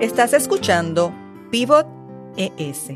Estás 0.00 0.32
escuchando 0.32 1.12
Pivot 1.50 1.84
ES, 2.36 2.92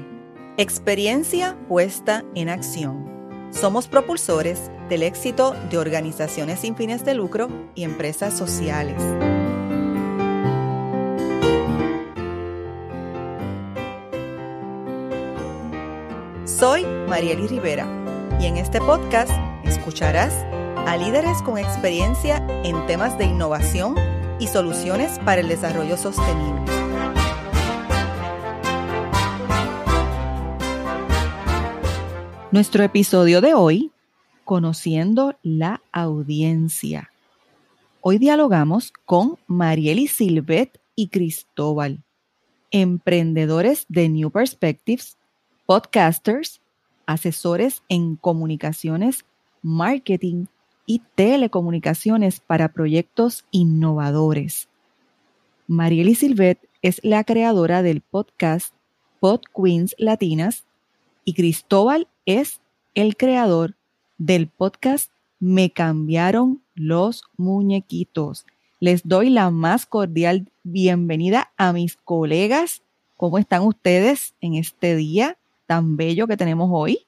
experiencia 0.57 1.59
puesta 1.69 2.25
en 2.37 2.49
acción. 2.49 3.49
Somos 3.51 3.89
propulsores 3.89 4.71
del 4.89 5.03
éxito 5.03 5.57
de 5.69 5.79
organizaciones 5.79 6.61
sin 6.61 6.77
fines 6.77 7.05
de 7.05 7.15
lucro 7.15 7.49
y 7.75 7.83
empresas 7.83 8.39
sociales. 8.39 9.03
Soy 16.45 16.87
Marieli 17.09 17.49
Rivera 17.49 17.89
y 18.39 18.47
en 18.47 18.59
este 18.59 18.79
podcast 18.79 19.33
escucharás 19.65 20.33
a 20.87 20.97
líderes 20.97 21.43
con 21.43 21.59
experiencia 21.59 22.47
en 22.63 22.87
temas 22.87 23.19
de 23.19 23.25
innovación 23.25 23.97
y 24.39 24.47
soluciones 24.47 25.19
para 25.25 25.41
el 25.41 25.49
desarrollo 25.49 25.97
sostenible. 25.97 26.82
Nuestro 32.53 32.85
episodio 32.85 33.41
de 33.41 33.55
hoy, 33.55 33.93
Conociendo 34.45 35.39
la 35.43 35.81
audiencia. 35.91 37.11
Hoy 38.03 38.19
dialogamos 38.19 38.93
con 39.07 39.39
Marieli 39.47 40.07
Silvet 40.07 40.79
y 40.95 41.09
Cristóbal, 41.09 42.05
emprendedores 42.71 43.87
de 43.89 44.11
New 44.11 44.31
Perspectives 44.31 45.17
podcasters, 45.65 46.61
asesores 47.07 47.83
en 47.89 48.17
comunicaciones, 48.17 49.25
marketing 49.63 50.45
y 50.85 51.01
telecomunicaciones 51.15 52.41
para 52.41 52.69
proyectos 52.69 53.47
innovadores. 53.51 54.69
Marieli 55.69 56.15
Silvet 56.15 56.69
es 56.83 57.01
la 57.03 57.25
creadora 57.25 57.83
del 57.83 58.03
podcast 58.03 58.75
Pod 59.21 59.41
Queens 59.57 59.95
Latinas 59.97 60.67
y 61.25 61.33
Cristóbal 61.33 62.09
es 62.27 62.61
el 62.95 63.17
creador 63.17 63.75
del 64.19 64.49
podcast 64.49 65.11
Me 65.41 65.71
cambiaron 65.71 66.63
los 66.75 67.25
muñequitos. 67.37 68.47
Les 68.81 69.07
doy 69.07 69.31
la 69.31 69.51
más 69.51 69.87
cordial 69.87 70.49
bienvenida 70.63 71.53
a 71.57 71.73
mis 71.73 71.97
colegas. 71.97 72.83
¿Cómo 73.17 73.39
están 73.39 73.63
ustedes 73.63 74.35
en 74.41 74.55
este 74.55 74.97
día? 74.97 75.37
tan 75.73 75.97
bello 75.97 76.27
que 76.27 76.37
tenemos 76.37 76.69
hoy. 76.71 77.07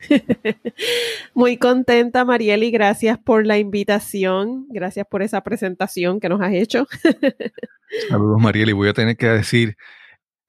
Muy 1.34 1.58
contenta, 1.58 2.24
Marieli. 2.24 2.72
Gracias 2.72 3.18
por 3.18 3.46
la 3.46 3.56
invitación. 3.58 4.66
Gracias 4.68 5.06
por 5.08 5.22
esa 5.22 5.42
presentación 5.42 6.18
que 6.18 6.28
nos 6.28 6.40
has 6.40 6.52
hecho. 6.52 6.88
Saludos, 8.08 8.40
Marieli. 8.40 8.72
Voy 8.72 8.88
a 8.88 8.94
tener 8.94 9.16
que 9.16 9.28
decir 9.28 9.76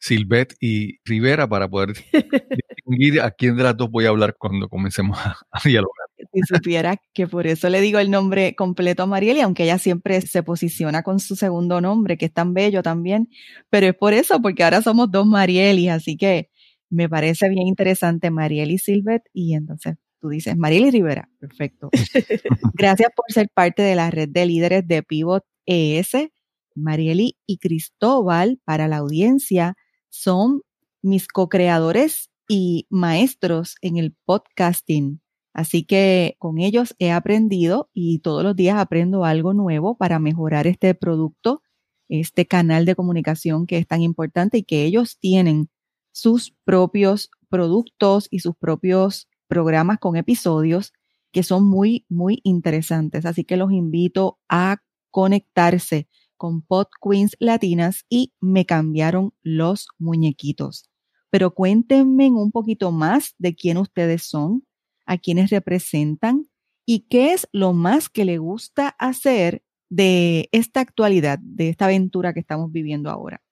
Silvet 0.01 0.55
y 0.59 0.97
Rivera 1.05 1.47
para 1.47 1.69
poder 1.69 1.93
distinguir 2.75 3.21
a 3.21 3.29
quién 3.29 3.55
de 3.55 3.63
las 3.63 3.77
dos 3.77 3.89
voy 3.89 4.05
a 4.05 4.09
hablar 4.09 4.35
cuando 4.37 4.67
comencemos 4.67 5.17
a, 5.17 5.37
dialogar. 5.63 6.07
Si 6.33 6.41
supiera 6.41 6.97
que 7.13 7.27
por 7.27 7.45
eso 7.45 7.69
le 7.69 7.81
digo 7.81 7.99
el 7.99 8.09
nombre 8.09 8.55
completo 8.55 9.03
a 9.03 9.05
Marieli, 9.05 9.41
aunque 9.41 9.63
ella 9.63 9.77
siempre 9.77 10.19
se 10.21 10.43
posiciona 10.43 11.03
con 11.03 11.19
su 11.19 11.35
segundo 11.35 11.81
nombre, 11.81 12.17
que 12.17 12.25
es 12.25 12.33
tan 12.33 12.53
bello 12.53 12.81
también, 12.81 13.29
pero 13.69 13.87
es 13.87 13.95
por 13.95 14.13
eso, 14.13 14.41
porque 14.41 14.63
ahora 14.63 14.81
somos 14.81 15.11
dos 15.11 15.27
Marieli, 15.27 15.87
así 15.89 16.17
que 16.17 16.49
me 16.89 17.07
parece 17.07 17.49
bien 17.49 17.67
interesante 17.67 18.31
Marieli 18.31 18.79
Silvet 18.79 19.23
y 19.33 19.53
entonces 19.53 19.97
tú 20.19 20.29
dices 20.29 20.57
Marieli 20.57 20.89
Rivera. 20.89 21.29
Perfecto. 21.39 21.89
Gracias 22.73 23.09
por 23.15 23.31
ser 23.31 23.49
parte 23.53 23.83
de 23.83 23.95
la 23.95 24.09
red 24.09 24.29
de 24.29 24.45
líderes 24.47 24.87
de 24.87 25.03
Pivot 25.03 25.43
ES. 25.67 26.31
Marieli 26.73 27.37
y 27.45 27.57
Cristóbal, 27.57 28.59
para 28.63 28.87
la 28.87 28.97
audiencia, 28.97 29.75
son 30.11 30.61
mis 31.01 31.27
co-creadores 31.27 32.29
y 32.47 32.85
maestros 32.91 33.75
en 33.81 33.97
el 33.97 34.15
podcasting. 34.25 35.21
Así 35.53 35.83
que 35.83 36.35
con 36.37 36.59
ellos 36.59 36.95
he 36.99 37.11
aprendido 37.11 37.89
y 37.93 38.19
todos 38.19 38.43
los 38.43 38.55
días 38.55 38.77
aprendo 38.77 39.25
algo 39.25 39.53
nuevo 39.53 39.97
para 39.97 40.19
mejorar 40.19 40.67
este 40.67 40.93
producto, 40.93 41.61
este 42.07 42.45
canal 42.45 42.85
de 42.85 42.95
comunicación 42.95 43.65
que 43.65 43.77
es 43.77 43.87
tan 43.87 44.01
importante 44.01 44.59
y 44.59 44.63
que 44.63 44.85
ellos 44.85 45.17
tienen 45.17 45.69
sus 46.11 46.53
propios 46.63 47.31
productos 47.49 48.27
y 48.29 48.39
sus 48.39 48.55
propios 48.55 49.27
programas 49.47 49.97
con 49.99 50.15
episodios 50.15 50.93
que 51.31 51.43
son 51.43 51.65
muy, 51.65 52.05
muy 52.09 52.41
interesantes. 52.43 53.25
Así 53.25 53.43
que 53.43 53.57
los 53.57 53.71
invito 53.71 54.39
a 54.49 54.77
conectarse 55.09 56.07
con 56.41 56.63
Pod 56.63 56.87
Queens 56.99 57.37
Latinas 57.37 58.03
y 58.09 58.33
me 58.39 58.65
cambiaron 58.65 59.31
los 59.43 59.89
muñequitos. 59.99 60.89
Pero 61.29 61.53
cuéntenme 61.53 62.31
un 62.31 62.51
poquito 62.51 62.91
más 62.91 63.35
de 63.37 63.53
quién 63.53 63.77
ustedes 63.77 64.23
son, 64.23 64.65
a 65.05 65.19
quiénes 65.19 65.51
representan 65.51 66.47
y 66.83 67.01
qué 67.01 67.33
es 67.33 67.47
lo 67.51 67.73
más 67.73 68.09
que 68.09 68.25
le 68.25 68.39
gusta 68.39 68.87
hacer 68.97 69.61
de 69.91 70.49
esta 70.51 70.79
actualidad, 70.79 71.37
de 71.43 71.69
esta 71.69 71.85
aventura 71.85 72.33
que 72.33 72.39
estamos 72.39 72.71
viviendo 72.71 73.11
ahora. 73.11 73.43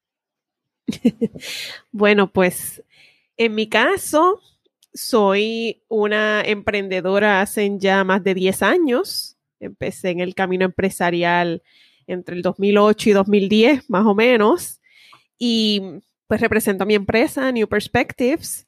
bueno, 1.91 2.33
pues 2.33 2.83
en 3.37 3.53
mi 3.53 3.69
caso, 3.69 4.41
soy 4.95 5.83
una 5.89 6.41
emprendedora 6.41 7.41
hace 7.41 7.71
ya 7.77 8.03
más 8.03 8.23
de 8.23 8.33
10 8.33 8.63
años. 8.63 9.37
Empecé 9.59 10.09
en 10.09 10.21
el 10.21 10.33
camino 10.33 10.65
empresarial 10.65 11.61
entre 12.11 12.35
el 12.35 12.41
2008 12.41 13.09
y 13.09 13.13
2010, 13.13 13.89
más 13.89 14.05
o 14.05 14.15
menos. 14.15 14.79
Y 15.37 15.81
pues 16.27 16.41
represento 16.41 16.83
a 16.83 16.87
mi 16.87 16.95
empresa, 16.95 17.51
New 17.51 17.67
Perspectives. 17.67 18.67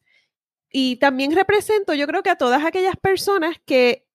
Y 0.71 0.95
también 0.97 1.35
represento, 1.35 1.93
yo 1.93 2.07
creo 2.07 2.23
que 2.23 2.29
a 2.29 2.37
todas 2.37 2.63
aquellas 2.63 2.95
personas 2.95 3.57
que 3.65 4.05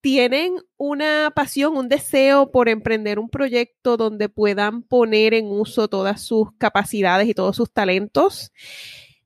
tienen 0.00 0.56
una 0.76 1.32
pasión, 1.34 1.76
un 1.76 1.88
deseo 1.88 2.50
por 2.50 2.68
emprender 2.68 3.18
un 3.18 3.30
proyecto 3.30 3.96
donde 3.96 4.28
puedan 4.28 4.82
poner 4.82 5.32
en 5.32 5.46
uso 5.46 5.88
todas 5.88 6.22
sus 6.22 6.48
capacidades 6.58 7.26
y 7.26 7.34
todos 7.34 7.56
sus 7.56 7.72
talentos. 7.72 8.52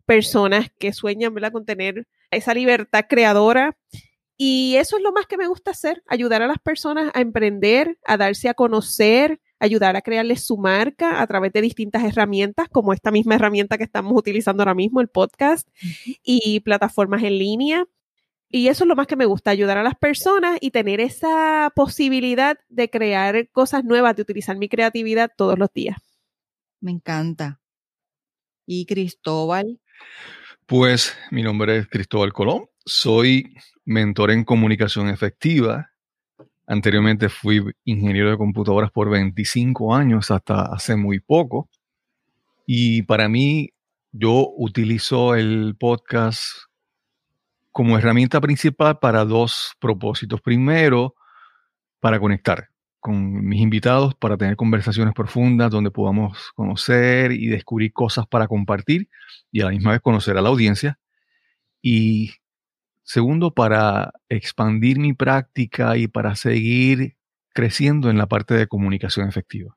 Personas 0.07 0.71
que 0.79 0.93
sueñan 0.93 1.35
con 1.53 1.67
tener 1.67 2.07
esa 2.31 2.55
libertad 2.55 3.07
creadora. 3.09 3.77
Y 4.37 4.77
eso 4.77 4.97
es 4.97 5.03
lo 5.03 5.13
más 5.13 5.27
que 5.27 5.37
me 5.37 5.49
gusta 5.49 5.73
hacer, 5.73 6.03
ayudar 6.07 6.43
a 6.43 6.47
las 6.47 6.61
personas 6.61 7.11
a 7.13 7.21
emprender, 7.21 7.99
a 8.05 8.17
darse 8.17 8.49
a 8.49 8.55
conocer, 8.55 9.41
ayudar 9.59 9.97
a 9.97 10.03
crearles 10.03 10.45
su 10.45 10.57
marca 10.57 11.21
a 11.21 11.27
través 11.27 11.53
de 11.53 11.61
distintas 11.61 12.05
herramientas, 12.05 12.69
como 12.69 12.93
esta 12.93 13.11
misma 13.11 13.35
herramienta 13.35 13.79
que 13.79 13.85
estamos 13.85 14.13
utilizando 14.17 14.63
ahora 14.63 14.75
mismo, 14.75 15.01
el 15.01 15.09
podcast, 15.09 15.69
y 16.23 16.61
plataformas 16.61 17.23
en 17.23 17.39
línea. 17.39 17.85
Y 18.51 18.69
eso 18.69 18.85
es 18.85 18.89
lo 18.89 18.97
más 18.97 19.07
que 19.07 19.17
me 19.17 19.27
gusta, 19.27 19.51
ayudar 19.51 19.77
a 19.77 19.83
las 19.83 19.95
personas 19.97 20.59
y 20.61 20.71
tener 20.71 21.01
esa 21.01 21.71
posibilidad 21.75 22.59
de 22.69 22.89
crear 22.89 23.49
cosas 23.51 23.85
nuevas, 23.85 24.17
de 24.17 24.23
utilizar 24.23 24.57
mi 24.57 24.69
creatividad 24.69 25.31
todos 25.37 25.59
los 25.59 25.71
días. 25.73 25.99
Me 26.81 26.91
encanta. 26.91 27.61
¿Y 28.65 28.87
Cristóbal? 28.87 29.81
Pues 30.67 31.17
mi 31.31 31.43
nombre 31.43 31.79
es 31.79 31.89
Cristóbal 31.89 32.33
Colón, 32.33 32.67
soy 32.85 33.55
mentor 33.85 34.31
en 34.31 34.45
comunicación 34.45 35.09
efectiva. 35.09 35.91
Anteriormente 36.71 37.31
fui 37.31 37.65
ingeniero 37.87 38.31
de 38.31 38.37
computadoras 38.37 38.91
por 38.91 39.09
25 39.09 39.95
años 39.95 40.31
hasta 40.31 40.67
hace 40.67 40.97
muy 40.97 41.19
poco. 41.19 41.71
Y 42.67 43.03
para 43.03 43.27
mí, 43.27 43.71
yo 44.13 44.51
utilizo 44.55 45.35
el 45.35 45.77
podcast 45.81 46.43
como 47.73 47.97
herramienta 47.97 48.39
principal 48.43 48.99
para 48.99 49.25
dos 49.25 49.73
propósitos. 49.81 50.43
Primero, 50.43 51.15
para 52.01 52.21
conectar 52.21 52.69
con 53.01 53.47
mis 53.47 53.63
invitados, 53.63 54.15
para 54.15 54.37
tener 54.37 54.57
conversaciones 54.57 55.15
profundas 55.15 55.71
donde 55.71 55.91
podamos 55.91 56.53
conocer 56.55 57.33
y 57.33 57.47
descubrir 57.47 57.95
cosas 57.95 58.27
para 58.27 58.47
compartir 58.47 59.09
y 59.51 59.63
a 59.63 59.67
la 59.67 59.71
misma 59.71 59.93
vez 59.93 60.03
conocer 60.03 60.37
a 60.37 60.43
la 60.43 60.51
audiencia. 60.51 60.99
Y 61.81 62.33
segundo, 63.09 63.53
para 63.55 64.13
expandir 64.29 64.99
mi 64.99 65.15
práctica 65.15 65.97
y 65.97 66.09
para 66.09 66.37
seguir 66.37 67.17
creciendo 67.55 68.11
en 68.11 68.19
la 68.19 68.27
parte 68.27 68.55
de 68.55 68.69
comunicación 68.69 69.27
efectiva. 69.27 69.77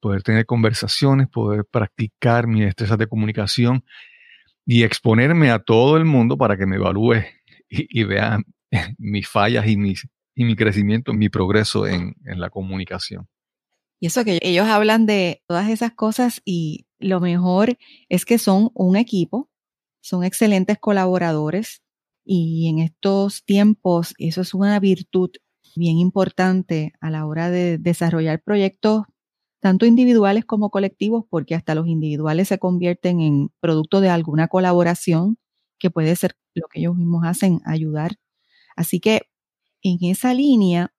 Poder 0.00 0.22
tener 0.22 0.46
conversaciones, 0.46 1.28
poder 1.28 1.66
practicar 1.70 2.46
mi 2.46 2.62
destreza 2.62 2.96
de 2.96 3.06
comunicación 3.06 3.84
y 4.64 4.82
exponerme 4.82 5.50
a 5.50 5.58
todo 5.58 5.98
el 5.98 6.06
mundo 6.06 6.38
para 6.38 6.56
que 6.56 6.64
me 6.64 6.76
evalúe 6.76 7.22
y, 7.68 8.04
vea 8.04 8.38
mis 8.98 9.28
fallas 9.28 9.68
y, 9.68 9.76
mis, 9.76 10.08
y 10.34 10.44
mi 10.44 10.56
crecimiento, 10.56 11.12
mi 11.12 11.28
progreso 11.28 11.86
en, 11.86 12.14
en 12.24 12.40
la 12.40 12.48
comunicación. 12.48 13.28
Y 14.00 14.06
eso 14.06 14.24
que 14.24 14.38
ellos 14.40 14.66
hablan 14.66 15.04
de 15.04 15.42
todas 15.46 15.68
esas 15.68 15.92
cosas 15.92 16.40
y 16.46 16.86
lo 16.98 17.20
mejor 17.20 17.76
es 18.08 18.24
que 18.24 18.38
son 18.38 18.70
un 18.74 18.96
equipo, 18.96 19.50
son 20.00 20.24
excelentes 20.24 20.78
colaboradores 20.78 21.83
y 22.24 22.68
en 22.68 22.78
estos 22.78 23.44
tiempos 23.44 24.14
eso 24.18 24.40
es 24.40 24.54
una 24.54 24.80
virtud 24.80 25.30
bien 25.76 25.98
importante 25.98 26.92
a 27.00 27.10
la 27.10 27.26
hora 27.26 27.50
de 27.50 27.78
desarrollar 27.78 28.42
proyectos 28.42 29.02
tanto 29.64 29.86
individuales 29.86 30.44
como 30.44 30.68
colectivos, 30.68 31.24
porque 31.30 31.54
hasta 31.54 31.74
los 31.74 31.86
individuales 31.86 32.48
se 32.48 32.58
convierten 32.58 33.20
en 33.22 33.50
producto 33.60 34.02
de 34.02 34.10
alguna 34.10 34.46
colaboración 34.46 35.38
que 35.78 35.90
puede 35.90 36.14
ser 36.16 36.36
lo 36.52 36.68
que 36.68 36.80
ellos 36.80 36.94
mismos 36.96 37.24
hacen, 37.24 37.62
ayudar. 37.64 38.16
Así 38.76 39.00
que 39.00 39.22
en 39.82 39.96
esa 40.02 40.34
línea, 40.34 40.92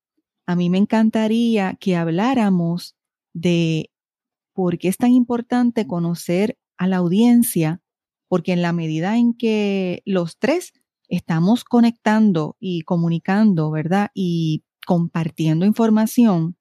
a 0.48 0.56
mí 0.56 0.72
me 0.72 0.80
encantaría 0.80 1.78
que 1.80 1.96
habláramos 1.96 2.96
de 3.34 3.92
por 4.54 4.80
qué 4.80 4.88
es 4.88 4.98
tan 4.98 5.12
importante 5.12 5.86
conocer 5.86 6.58
a 6.76 6.88
la 6.88 6.98
audiencia, 6.98 7.84
porque 8.28 8.54
en 8.54 8.64
la 8.64 8.74
medida 8.74 9.16
en 9.16 9.36
que 9.36 10.02
los 10.06 10.40
tres 10.40 10.74
estamos 11.10 11.64
conectando 11.64 12.56
y 12.60 12.82
comunicando, 12.82 13.72
¿verdad? 13.72 14.10
Y 14.14 14.64
compartiendo 14.86 15.66
información, 15.66 16.58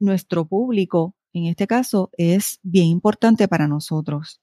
nuestro 0.00 0.46
público, 0.46 1.14
en 1.32 1.46
este 1.46 1.66
caso, 1.66 2.10
es 2.16 2.60
bien 2.62 2.86
importante 2.86 3.48
para 3.48 3.68
nosotros. 3.68 4.40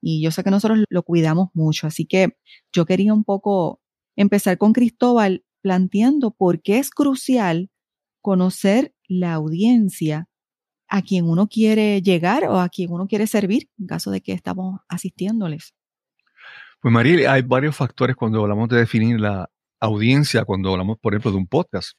Y 0.00 0.22
yo 0.22 0.30
sé 0.30 0.44
que 0.44 0.50
nosotros 0.50 0.84
lo 0.88 1.02
cuidamos 1.02 1.48
mucho, 1.54 1.86
así 1.86 2.06
que 2.06 2.36
yo 2.72 2.86
quería 2.86 3.12
un 3.12 3.24
poco 3.24 3.80
empezar 4.16 4.58
con 4.58 4.72
Cristóbal 4.72 5.44
planteando 5.62 6.30
por 6.30 6.62
qué 6.62 6.78
es 6.78 6.90
crucial 6.90 7.70
conocer 8.22 8.94
la 9.08 9.34
audiencia 9.34 10.28
a 10.88 11.02
quien 11.02 11.26
uno 11.28 11.48
quiere 11.48 12.00
llegar 12.02 12.44
o 12.44 12.60
a 12.60 12.68
quien 12.68 12.92
uno 12.92 13.06
quiere 13.06 13.26
servir 13.26 13.68
en 13.78 13.86
caso 13.86 14.10
de 14.10 14.20
que 14.20 14.32
estamos 14.32 14.80
asistiéndoles. 14.88 15.74
Pues 16.80 16.92
María, 16.92 17.32
hay 17.32 17.42
varios 17.42 17.74
factores 17.76 18.14
cuando 18.14 18.40
hablamos 18.40 18.68
de 18.68 18.78
definir 18.78 19.18
la 19.18 19.50
audiencia, 19.80 20.44
cuando 20.44 20.70
hablamos, 20.72 20.98
por 20.98 21.12
ejemplo, 21.12 21.32
de 21.32 21.36
un 21.38 21.48
podcast. 21.48 21.98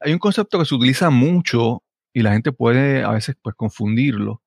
Hay 0.00 0.12
un 0.12 0.20
concepto 0.20 0.58
que 0.58 0.64
se 0.64 0.74
utiliza 0.74 1.10
mucho 1.10 1.82
y 2.12 2.22
la 2.22 2.32
gente 2.32 2.52
puede 2.52 3.02
a 3.02 3.10
veces 3.10 3.36
pues, 3.42 3.56
confundirlo 3.56 4.42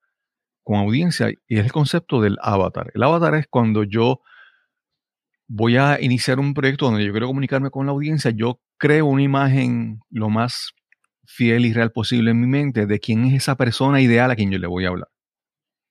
con 0.63 0.77
audiencia 0.77 1.29
y 1.29 1.59
es 1.59 1.65
el 1.65 1.71
concepto 1.73 2.21
del 2.21 2.37
avatar. 2.41 2.91
El 2.93 3.03
avatar 3.03 3.35
es 3.35 3.47
cuando 3.49 3.83
yo 3.83 4.21
voy 5.47 5.77
a 5.77 6.01
iniciar 6.01 6.39
un 6.39 6.53
proyecto 6.53 6.85
donde 6.85 7.05
yo 7.05 7.11
quiero 7.11 7.27
comunicarme 7.27 7.69
con 7.69 7.85
la 7.85 7.91
audiencia, 7.91 8.31
yo 8.31 8.61
creo 8.77 9.05
una 9.05 9.23
imagen 9.23 9.99
lo 10.09 10.29
más 10.29 10.71
fiel 11.25 11.65
y 11.65 11.73
real 11.73 11.91
posible 11.91 12.31
en 12.31 12.39
mi 12.39 12.47
mente 12.47 12.85
de 12.85 12.99
quién 12.99 13.25
es 13.25 13.33
esa 13.35 13.55
persona 13.55 14.01
ideal 14.01 14.31
a 14.31 14.35
quien 14.35 14.51
yo 14.51 14.57
le 14.57 14.67
voy 14.67 14.85
a 14.85 14.89
hablar. 14.89 15.09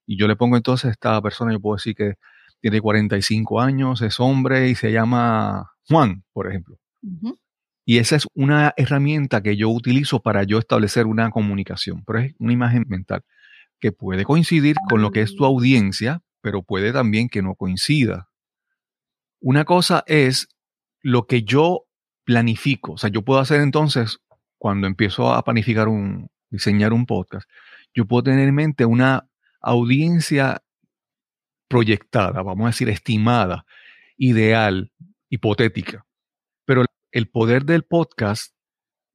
Y 0.07 0.19
yo 0.19 0.27
le 0.27 0.37
pongo 0.37 0.57
entonces 0.57 0.87
a 0.87 0.91
esta 0.91 1.21
persona, 1.23 1.53
yo 1.53 1.61
puedo 1.61 1.77
decir 1.77 1.95
que 1.95 2.15
tiene 2.65 2.81
45 2.81 3.61
años, 3.61 4.01
es 4.01 4.19
hombre 4.21 4.71
y 4.71 4.75
se 4.75 4.91
llama 4.91 5.73
Juan, 5.87 6.25
por 6.33 6.49
ejemplo. 6.49 6.79
Y 7.85 7.99
esa 7.99 8.17
es 8.17 8.27
una 8.33 8.73
herramienta 8.79 9.43
que 9.43 9.59
yo 9.59 9.69
utilizo 9.69 10.23
para 10.23 10.45
yo 10.45 10.61
establecer 10.61 11.05
una 11.05 11.29
comunicación, 11.29 12.03
pero 12.07 12.21
es 12.21 12.35
una 12.39 12.55
imagen 12.55 12.87
mental 12.89 13.21
que 13.81 13.93
puede 13.93 14.25
coincidir 14.25 14.77
con 14.89 15.03
lo 15.03 15.11
que 15.11 15.21
es 15.21 15.37
tu 15.37 15.45
audiencia, 15.45 16.23
pero 16.41 16.63
puede 16.63 16.95
también 16.95 17.29
que 17.29 17.43
no 17.43 17.55
coincida. 17.55 18.31
Una 19.41 19.67
cosa 19.67 20.03
es 20.07 20.49
lo 21.03 21.27
que 21.27 21.43
yo 21.43 21.85
planifico, 22.25 22.93
o 22.93 22.97
sea, 22.97 23.11
yo 23.11 23.21
puedo 23.21 23.41
hacer 23.41 23.61
entonces, 23.61 24.21
cuando 24.57 24.87
empiezo 24.87 25.35
a 25.35 25.45
planificar 25.45 25.89
un, 25.89 26.31
diseñar 26.49 26.95
un 26.95 27.05
podcast, 27.05 27.47
yo 27.93 28.07
puedo 28.07 28.23
tener 28.23 28.49
en 28.49 28.55
mente 28.55 28.87
una 28.87 29.29
audiencia 29.61 30.63
proyectada, 31.75 32.41
vamos 32.41 32.67
a 32.67 32.69
decir, 32.69 32.89
estimada, 32.89 33.67
ideal, 34.17 34.93
hipotética. 35.29 36.07
Pero 36.65 36.85
el 37.11 37.29
poder 37.29 37.65
del 37.65 37.83
podcast, 37.83 38.55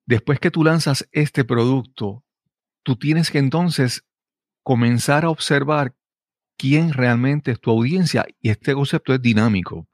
después 0.05 0.41
que 0.41 0.51
tú 0.51 0.65
lanzas 0.65 1.07
este 1.13 1.45
producto, 1.45 2.25
tú 2.83 2.97
tienes 2.97 3.31
que 3.31 3.37
entonces 3.37 4.05
comenzar 4.61 5.23
a 5.23 5.29
observar 5.29 5.95
quién 6.57 6.91
realmente 6.91 7.51
es 7.51 7.61
tu 7.61 7.71
audiencia. 7.71 8.25
Y 8.41 8.49
este 8.49 8.73
concepto 8.73 9.13
es 9.13 9.21
dinámico. 9.21 9.87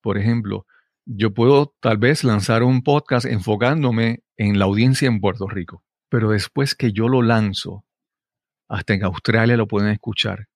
Por 0.00 0.18
ejemplo, 0.18 0.66
yo 1.04 1.32
puedo 1.34 1.72
tal 1.78 1.98
vez 1.98 2.24
lanzar 2.24 2.64
un 2.64 2.82
podcast 2.82 3.26
enfocándome 3.26 4.24
en 4.36 4.58
la 4.58 4.64
audiencia 4.64 5.06
en 5.06 5.20
Puerto 5.20 5.46
Rico, 5.46 5.84
pero 6.08 6.30
después 6.30 6.74
que 6.74 6.90
yo 6.90 7.08
lo 7.08 7.22
lanzo, 7.22 7.84
hasta 8.68 8.94
en 8.94 9.04
Australia 9.04 9.56
lo 9.56 9.68
pueden 9.68 9.92
escuchar, 9.92 10.48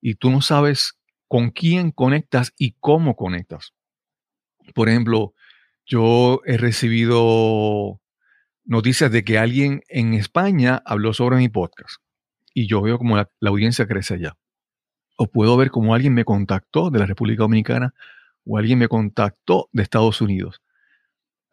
y 0.00 0.14
tú 0.14 0.30
no 0.30 0.40
sabes 0.40 0.94
con 1.28 1.50
quién 1.50 1.90
conectas 1.90 2.52
y 2.58 2.76
cómo 2.80 3.14
conectas. 3.14 3.72
Por 4.74 4.88
ejemplo, 4.88 5.34
yo 5.86 6.40
he 6.44 6.56
recibido 6.56 8.00
noticias 8.64 9.10
de 9.10 9.24
que 9.24 9.38
alguien 9.38 9.82
en 9.88 10.14
España 10.14 10.82
habló 10.84 11.12
sobre 11.12 11.36
mi 11.36 11.48
podcast 11.48 11.96
y 12.54 12.66
yo 12.66 12.82
veo 12.82 12.98
como 12.98 13.16
la, 13.16 13.28
audiencia 13.46 13.86
crece 13.86 14.14
allá. 14.14 14.36
O 15.16 15.26
puedo 15.26 15.56
ver 15.56 15.70
como 15.70 15.94
alguien 15.94 16.14
me 16.14 16.24
contactó 16.24 16.90
de 16.90 16.98
la 16.98 17.06
República 17.06 17.42
Dominicana 17.42 17.94
o 18.44 18.58
alguien 18.58 18.78
me 18.78 18.88
contactó 18.88 19.68
de 19.72 19.82
Estados 19.82 20.20
Unidos. 20.20 20.62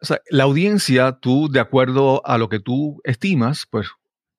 O 0.00 0.06
sea, 0.06 0.20
la 0.30 0.44
audiencia, 0.44 1.18
tú, 1.20 1.48
de 1.50 1.60
acuerdo 1.60 2.24
a 2.24 2.38
lo 2.38 2.48
que 2.48 2.60
tú 2.60 3.00
estimas, 3.04 3.66
pues 3.68 3.88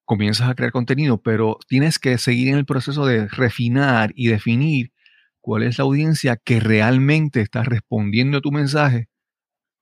comienzas 0.10 0.50
a 0.50 0.56
crear 0.56 0.72
contenido, 0.72 1.22
pero 1.22 1.60
tienes 1.68 2.00
que 2.00 2.18
seguir 2.18 2.48
en 2.48 2.56
el 2.56 2.66
proceso 2.66 3.06
de 3.06 3.28
refinar 3.28 4.12
y 4.16 4.30
definir 4.30 4.92
cuál 5.40 5.62
es 5.62 5.78
la 5.78 5.84
audiencia 5.84 6.36
que 6.36 6.60
realmente 6.60 7.42
está 7.42 7.62
respondiendo 7.62 8.40
a 8.40 8.42
tu 8.42 8.52
mensaje. 8.52 9.08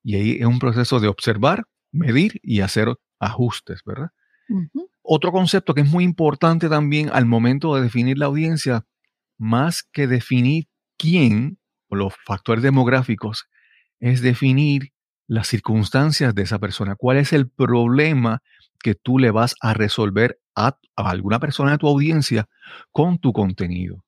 Y 0.04 0.16
ahí 0.16 0.30
es 0.32 0.44
un 0.44 0.58
proceso 0.58 1.00
de 1.00 1.08
observar, 1.08 1.64
medir 1.92 2.40
y 2.42 2.60
hacer 2.60 2.94
ajustes, 3.18 3.80
¿verdad? 3.86 4.10
Otro 5.00 5.32
concepto 5.32 5.72
que 5.72 5.80
es 5.80 5.88
muy 5.88 6.04
importante 6.04 6.68
también 6.68 7.08
al 7.10 7.24
momento 7.24 7.74
de 7.74 7.80
definir 7.80 8.18
la 8.18 8.26
audiencia, 8.26 8.84
más 9.38 9.82
que 9.82 10.06
definir 10.06 10.66
quién 10.98 11.58
o 11.88 11.96
los 11.96 12.12
factores 12.26 12.62
demográficos, 12.62 13.48
es 13.98 14.20
definir 14.20 14.92
las 15.26 15.48
circunstancias 15.48 16.34
de 16.34 16.42
esa 16.42 16.58
persona, 16.58 16.96
cuál 16.96 17.16
es 17.16 17.32
el 17.32 17.48
problema 17.48 18.42
que 18.82 18.94
tú 18.94 19.18
le 19.18 19.30
vas 19.30 19.54
a 19.60 19.74
resolver 19.74 20.40
a, 20.54 20.78
alguna 20.96 21.38
persona 21.38 21.72
de 21.72 21.78
tu 21.78 21.88
audiencia 21.88 22.48
con 22.92 23.18
tu 23.18 23.32
contenido. 23.32 24.04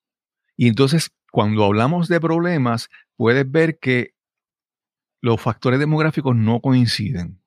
Y 0.56 0.69
entonces, 0.69 1.11
cuando 1.31 1.64
hablamos 1.64 2.08
de 2.08 2.20
problemas, 2.20 2.88
puedes 3.17 3.50
ver 3.50 3.78
que 3.78 4.14
los 5.22 5.40
factores 5.40 5.78
demográficos 5.78 6.34
no 6.34 6.61
coinciden. 6.61 7.41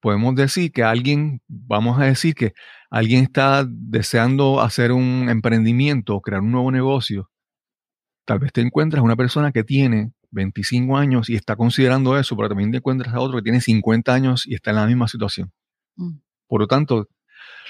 Podemos 0.00 0.34
decir 0.34 0.70
que 0.72 0.82
alguien, 0.82 1.40
vamos 1.48 1.98
a 1.98 2.04
decir 2.04 2.34
que 2.34 2.52
alguien 2.90 3.24
está 3.24 3.64
deseando 3.66 4.60
hacer 4.60 4.92
un 4.92 5.28
emprendimiento, 5.30 6.20
crear 6.20 6.42
un 6.42 6.52
nuevo 6.52 6.70
negocio. 6.70 7.30
Tal 8.26 8.38
vez 8.38 8.52
te 8.52 8.60
encuentras 8.60 9.02
una 9.02 9.16
persona 9.16 9.52
que 9.52 9.64
tiene 9.64 10.12
25 10.30 10.96
años 10.96 11.30
y 11.30 11.36
está 11.36 11.56
considerando 11.56 12.18
eso, 12.18 12.36
pero 12.36 12.48
también 12.48 12.70
te 12.70 12.78
encuentras 12.78 13.14
a 13.14 13.20
otro 13.20 13.38
que 13.38 13.44
tiene 13.44 13.60
50 13.60 14.12
años 14.12 14.46
y 14.46 14.54
está 14.54 14.70
en 14.70 14.76
la 14.76 14.86
misma 14.86 15.08
situación. 15.08 15.52
Mm. 15.96 16.18
Por 16.46 16.60
lo 16.60 16.66
tanto, 16.66 17.08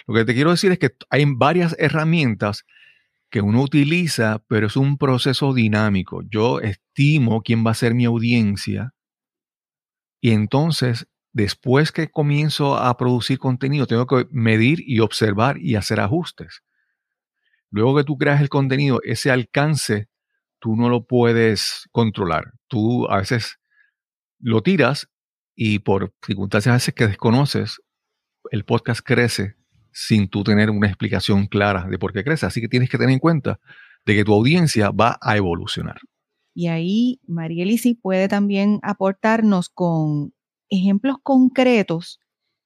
lo 0.06 0.14
que 0.14 0.24
te 0.24 0.34
quiero 0.34 0.50
decir 0.50 0.72
es 0.72 0.78
que 0.78 0.90
hay 1.10 1.24
varias 1.26 1.76
herramientas 1.78 2.64
que 3.30 3.40
uno 3.40 3.62
utiliza, 3.62 4.42
pero 4.48 4.66
es 4.66 4.76
un 4.76 4.98
proceso 4.98 5.54
dinámico. 5.54 6.22
Yo 6.30 6.60
estimo 6.60 7.42
quién 7.42 7.66
va 7.66 7.72
a 7.72 7.74
ser 7.74 7.94
mi 7.94 8.04
audiencia 8.04 8.94
y 10.24 10.30
entonces, 10.30 11.06
después 11.34 11.92
que 11.92 12.10
comienzo 12.10 12.78
a 12.78 12.96
producir 12.96 13.38
contenido, 13.38 13.86
tengo 13.86 14.06
que 14.06 14.26
medir 14.30 14.78
y 14.80 15.00
observar 15.00 15.58
y 15.58 15.74
hacer 15.74 16.00
ajustes. 16.00 16.62
Luego 17.70 17.94
que 17.94 18.04
tú 18.04 18.16
creas 18.16 18.40
el 18.40 18.48
contenido, 18.48 19.00
ese 19.04 19.30
alcance, 19.30 20.08
tú 20.60 20.76
no 20.76 20.88
lo 20.88 21.04
puedes 21.04 21.90
controlar. 21.92 22.52
Tú 22.68 23.06
a 23.10 23.18
veces 23.18 23.58
lo 24.38 24.62
tiras 24.62 25.10
y 25.54 25.80
por 25.80 26.14
circunstancias 26.24 26.70
a 26.70 26.76
veces 26.76 26.94
que 26.94 27.06
desconoces, 27.06 27.82
el 28.50 28.64
podcast 28.64 29.00
crece 29.04 29.56
sin 29.92 30.28
tú 30.28 30.42
tener 30.42 30.70
una 30.70 30.88
explicación 30.88 31.46
clara 31.46 31.86
de 31.88 31.98
por 31.98 32.12
qué 32.12 32.24
crece. 32.24 32.46
Así 32.46 32.60
que 32.60 32.68
tienes 32.68 32.90
que 32.90 32.98
tener 32.98 33.12
en 33.12 33.20
cuenta 33.20 33.60
de 34.04 34.14
que 34.14 34.24
tu 34.24 34.34
audiencia 34.34 34.90
va 34.90 35.18
a 35.20 35.36
evolucionar. 35.36 36.00
Y 36.54 36.68
ahí 36.68 37.20
Marielisi 37.26 37.94
puede 37.94 38.28
también 38.28 38.78
aportarnos 38.82 39.68
con 39.68 40.34
ejemplos 40.68 41.16
concretos 41.22 42.20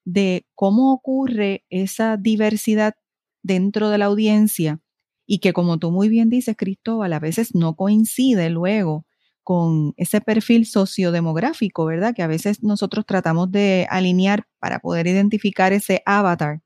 de 0.04 0.46
cómo 0.54 0.92
ocurre 0.92 1.64
esa 1.70 2.16
diversidad 2.16 2.94
dentro 3.42 3.90
de 3.90 3.98
la 3.98 4.06
audiencia 4.06 4.80
y 5.26 5.40
que 5.40 5.52
como 5.52 5.78
tú 5.78 5.90
muy 5.90 6.08
bien 6.08 6.30
dices, 6.30 6.56
Cristóbal, 6.56 7.12
a 7.12 7.20
veces 7.20 7.54
no 7.54 7.76
coincide 7.76 8.48
luego 8.48 9.06
con 9.48 9.94
ese 9.96 10.20
perfil 10.20 10.66
sociodemográfico, 10.66 11.86
¿verdad? 11.86 12.14
Que 12.14 12.22
a 12.22 12.26
veces 12.26 12.62
nosotros 12.62 13.06
tratamos 13.06 13.50
de 13.50 13.86
alinear 13.88 14.46
para 14.58 14.78
poder 14.78 15.06
identificar 15.06 15.72
ese 15.72 16.02
avatar. 16.04 16.60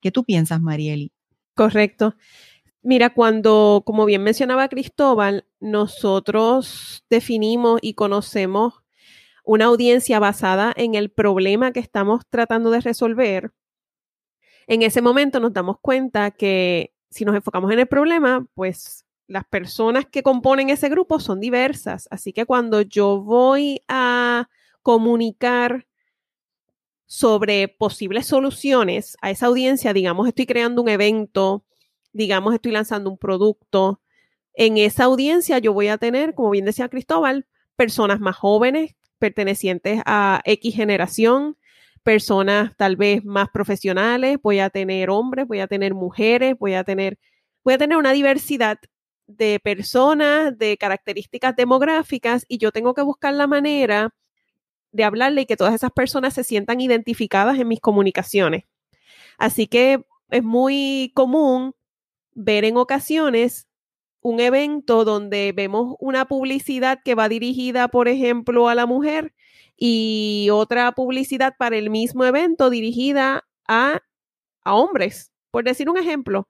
¿Qué 0.00 0.10
tú 0.10 0.24
piensas, 0.24 0.58
Marieli? 0.58 1.12
Correcto. 1.54 2.16
Mira, 2.80 3.10
cuando, 3.10 3.82
como 3.84 4.06
bien 4.06 4.22
mencionaba 4.22 4.68
Cristóbal, 4.68 5.46
nosotros 5.60 7.04
definimos 7.10 7.80
y 7.82 7.92
conocemos 7.92 8.82
una 9.44 9.66
audiencia 9.66 10.18
basada 10.18 10.72
en 10.74 10.94
el 10.94 11.10
problema 11.10 11.72
que 11.72 11.80
estamos 11.80 12.22
tratando 12.30 12.70
de 12.70 12.80
resolver, 12.80 13.52
en 14.68 14.80
ese 14.80 15.02
momento 15.02 15.38
nos 15.38 15.52
damos 15.52 15.76
cuenta 15.82 16.30
que 16.30 16.94
si 17.10 17.26
nos 17.26 17.34
enfocamos 17.34 17.70
en 17.72 17.80
el 17.80 17.86
problema, 17.88 18.46
pues 18.54 19.01
las 19.32 19.44
personas 19.46 20.04
que 20.04 20.22
componen 20.22 20.68
ese 20.68 20.90
grupo 20.90 21.18
son 21.18 21.40
diversas. 21.40 22.06
Así 22.10 22.34
que 22.34 22.44
cuando 22.44 22.82
yo 22.82 23.18
voy 23.22 23.82
a 23.88 24.50
comunicar 24.82 25.86
sobre 27.06 27.68
posibles 27.68 28.26
soluciones 28.26 29.16
a 29.22 29.30
esa 29.30 29.46
audiencia, 29.46 29.94
digamos, 29.94 30.28
estoy 30.28 30.44
creando 30.44 30.82
un 30.82 30.90
evento, 30.90 31.64
digamos, 32.12 32.54
estoy 32.54 32.72
lanzando 32.72 33.08
un 33.08 33.16
producto, 33.16 34.02
en 34.52 34.76
esa 34.76 35.04
audiencia 35.04 35.58
yo 35.58 35.72
voy 35.72 35.88
a 35.88 35.96
tener, 35.96 36.34
como 36.34 36.50
bien 36.50 36.66
decía 36.66 36.90
Cristóbal, 36.90 37.46
personas 37.74 38.20
más 38.20 38.36
jóvenes, 38.36 38.96
pertenecientes 39.18 40.02
a 40.04 40.42
X 40.44 40.74
generación, 40.74 41.56
personas 42.02 42.76
tal 42.76 42.96
vez 42.96 43.24
más 43.24 43.48
profesionales, 43.48 44.36
voy 44.42 44.58
a 44.58 44.68
tener 44.68 45.08
hombres, 45.08 45.46
voy 45.46 45.60
a 45.60 45.68
tener 45.68 45.94
mujeres, 45.94 46.54
voy 46.58 46.74
a 46.74 46.84
tener, 46.84 47.18
voy 47.64 47.74
a 47.74 47.78
tener 47.78 47.96
una 47.96 48.12
diversidad 48.12 48.78
de 49.36 49.60
personas, 49.60 50.56
de 50.58 50.76
características 50.76 51.56
demográficas 51.56 52.44
y 52.48 52.58
yo 52.58 52.72
tengo 52.72 52.94
que 52.94 53.02
buscar 53.02 53.34
la 53.34 53.46
manera 53.46 54.14
de 54.92 55.04
hablarle 55.04 55.42
y 55.42 55.46
que 55.46 55.56
todas 55.56 55.74
esas 55.74 55.90
personas 55.90 56.34
se 56.34 56.44
sientan 56.44 56.80
identificadas 56.80 57.58
en 57.58 57.68
mis 57.68 57.80
comunicaciones. 57.80 58.64
Así 59.38 59.66
que 59.66 60.04
es 60.30 60.42
muy 60.42 61.12
común 61.14 61.74
ver 62.34 62.64
en 62.64 62.76
ocasiones 62.76 63.68
un 64.20 64.40
evento 64.40 65.04
donde 65.04 65.52
vemos 65.54 65.96
una 65.98 66.26
publicidad 66.26 67.00
que 67.04 67.14
va 67.14 67.28
dirigida, 67.28 67.88
por 67.88 68.08
ejemplo, 68.08 68.68
a 68.68 68.74
la 68.74 68.86
mujer 68.86 69.34
y 69.76 70.48
otra 70.52 70.92
publicidad 70.92 71.54
para 71.58 71.76
el 71.76 71.90
mismo 71.90 72.24
evento 72.24 72.70
dirigida 72.70 73.44
a, 73.66 74.00
a 74.64 74.74
hombres, 74.74 75.32
por 75.50 75.64
decir 75.64 75.90
un 75.90 75.98
ejemplo. 75.98 76.46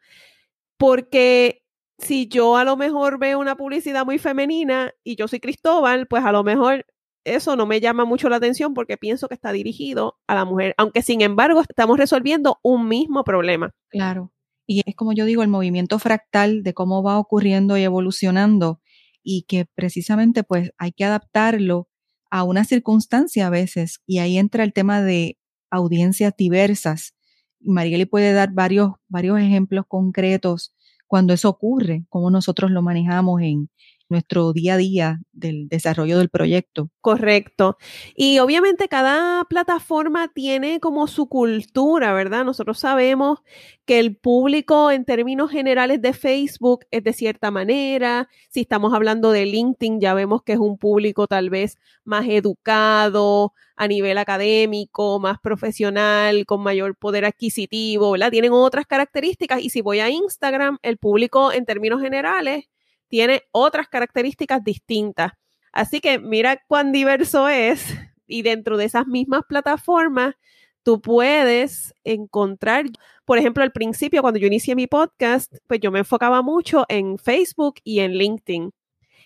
Porque 0.76 1.61
si 2.02 2.28
yo 2.28 2.56
a 2.56 2.64
lo 2.64 2.76
mejor 2.76 3.18
veo 3.18 3.38
una 3.38 3.56
publicidad 3.56 4.04
muy 4.04 4.18
femenina 4.18 4.92
y 5.04 5.16
yo 5.16 5.28
soy 5.28 5.40
Cristóbal, 5.40 6.06
pues 6.06 6.24
a 6.24 6.32
lo 6.32 6.42
mejor 6.42 6.86
eso 7.24 7.54
no 7.54 7.66
me 7.66 7.80
llama 7.80 8.04
mucho 8.04 8.28
la 8.28 8.36
atención 8.36 8.74
porque 8.74 8.96
pienso 8.96 9.28
que 9.28 9.34
está 9.34 9.52
dirigido 9.52 10.18
a 10.26 10.34
la 10.34 10.44
mujer, 10.44 10.74
aunque 10.76 11.02
sin 11.02 11.20
embargo 11.20 11.60
estamos 11.60 11.96
resolviendo 11.96 12.58
un 12.62 12.88
mismo 12.88 13.22
problema. 13.22 13.70
Claro. 13.88 14.32
Y 14.66 14.82
es 14.86 14.96
como 14.96 15.12
yo 15.12 15.24
digo, 15.24 15.42
el 15.42 15.48
movimiento 15.48 15.98
fractal 15.98 16.62
de 16.62 16.74
cómo 16.74 17.02
va 17.02 17.18
ocurriendo 17.18 17.76
y 17.76 17.82
evolucionando 17.82 18.80
y 19.22 19.42
que 19.42 19.66
precisamente 19.74 20.42
pues 20.42 20.72
hay 20.78 20.92
que 20.92 21.04
adaptarlo 21.04 21.88
a 22.30 22.42
una 22.42 22.64
circunstancia 22.64 23.46
a 23.46 23.50
veces. 23.50 24.00
Y 24.06 24.18
ahí 24.18 24.38
entra 24.38 24.64
el 24.64 24.72
tema 24.72 25.02
de 25.02 25.38
audiencias 25.70 26.34
diversas. 26.36 27.14
Marieli 27.60 28.06
puede 28.06 28.32
dar 28.32 28.52
varios, 28.52 28.92
varios 29.08 29.38
ejemplos 29.38 29.84
concretos 29.86 30.74
cuando 31.12 31.34
eso 31.34 31.50
ocurre, 31.50 32.06
cómo 32.08 32.30
nosotros 32.30 32.70
lo 32.70 32.80
manejamos 32.80 33.42
en, 33.42 33.68
nuestro 34.12 34.52
día 34.52 34.74
a 34.74 34.76
día 34.76 35.20
del 35.32 35.68
desarrollo 35.68 36.18
del 36.18 36.28
proyecto. 36.28 36.90
Correcto. 37.00 37.76
Y 38.14 38.38
obviamente 38.38 38.86
cada 38.86 39.44
plataforma 39.46 40.28
tiene 40.32 40.78
como 40.78 41.08
su 41.08 41.26
cultura, 41.28 42.12
¿verdad? 42.12 42.44
Nosotros 42.44 42.78
sabemos 42.78 43.40
que 43.84 43.98
el 43.98 44.16
público 44.16 44.90
en 44.92 45.04
términos 45.04 45.50
generales 45.50 46.00
de 46.00 46.12
Facebook 46.12 46.86
es 46.90 47.02
de 47.02 47.12
cierta 47.12 47.50
manera. 47.50 48.28
Si 48.50 48.60
estamos 48.60 48.94
hablando 48.94 49.32
de 49.32 49.46
LinkedIn, 49.46 50.00
ya 50.00 50.14
vemos 50.14 50.42
que 50.44 50.52
es 50.52 50.58
un 50.60 50.78
público 50.78 51.26
tal 51.26 51.50
vez 51.50 51.78
más 52.04 52.26
educado 52.28 53.52
a 53.76 53.88
nivel 53.88 54.18
académico, 54.18 55.18
más 55.18 55.40
profesional, 55.40 56.46
con 56.46 56.62
mayor 56.62 56.96
poder 56.96 57.24
adquisitivo, 57.24 58.12
¿verdad? 58.12 58.30
Tienen 58.30 58.52
otras 58.52 58.86
características. 58.86 59.60
Y 59.60 59.70
si 59.70 59.80
voy 59.80 59.98
a 60.00 60.10
Instagram, 60.10 60.78
el 60.82 60.98
público 60.98 61.52
en 61.52 61.64
términos 61.64 62.00
generales 62.00 62.66
tiene 63.12 63.42
otras 63.52 63.88
características 63.88 64.64
distintas. 64.64 65.32
Así 65.70 66.00
que 66.00 66.18
mira 66.18 66.62
cuán 66.66 66.92
diverso 66.92 67.46
es 67.46 67.94
y 68.26 68.40
dentro 68.40 68.78
de 68.78 68.86
esas 68.86 69.06
mismas 69.06 69.42
plataformas 69.46 70.34
tú 70.82 71.02
puedes 71.02 71.94
encontrar, 72.04 72.86
por 73.26 73.36
ejemplo, 73.36 73.62
al 73.62 73.70
principio 73.70 74.22
cuando 74.22 74.40
yo 74.40 74.46
inicié 74.46 74.74
mi 74.74 74.86
podcast, 74.86 75.54
pues 75.66 75.80
yo 75.80 75.92
me 75.92 75.98
enfocaba 75.98 76.40
mucho 76.40 76.86
en 76.88 77.18
Facebook 77.18 77.74
y 77.84 78.00
en 78.00 78.12
LinkedIn. 78.12 78.72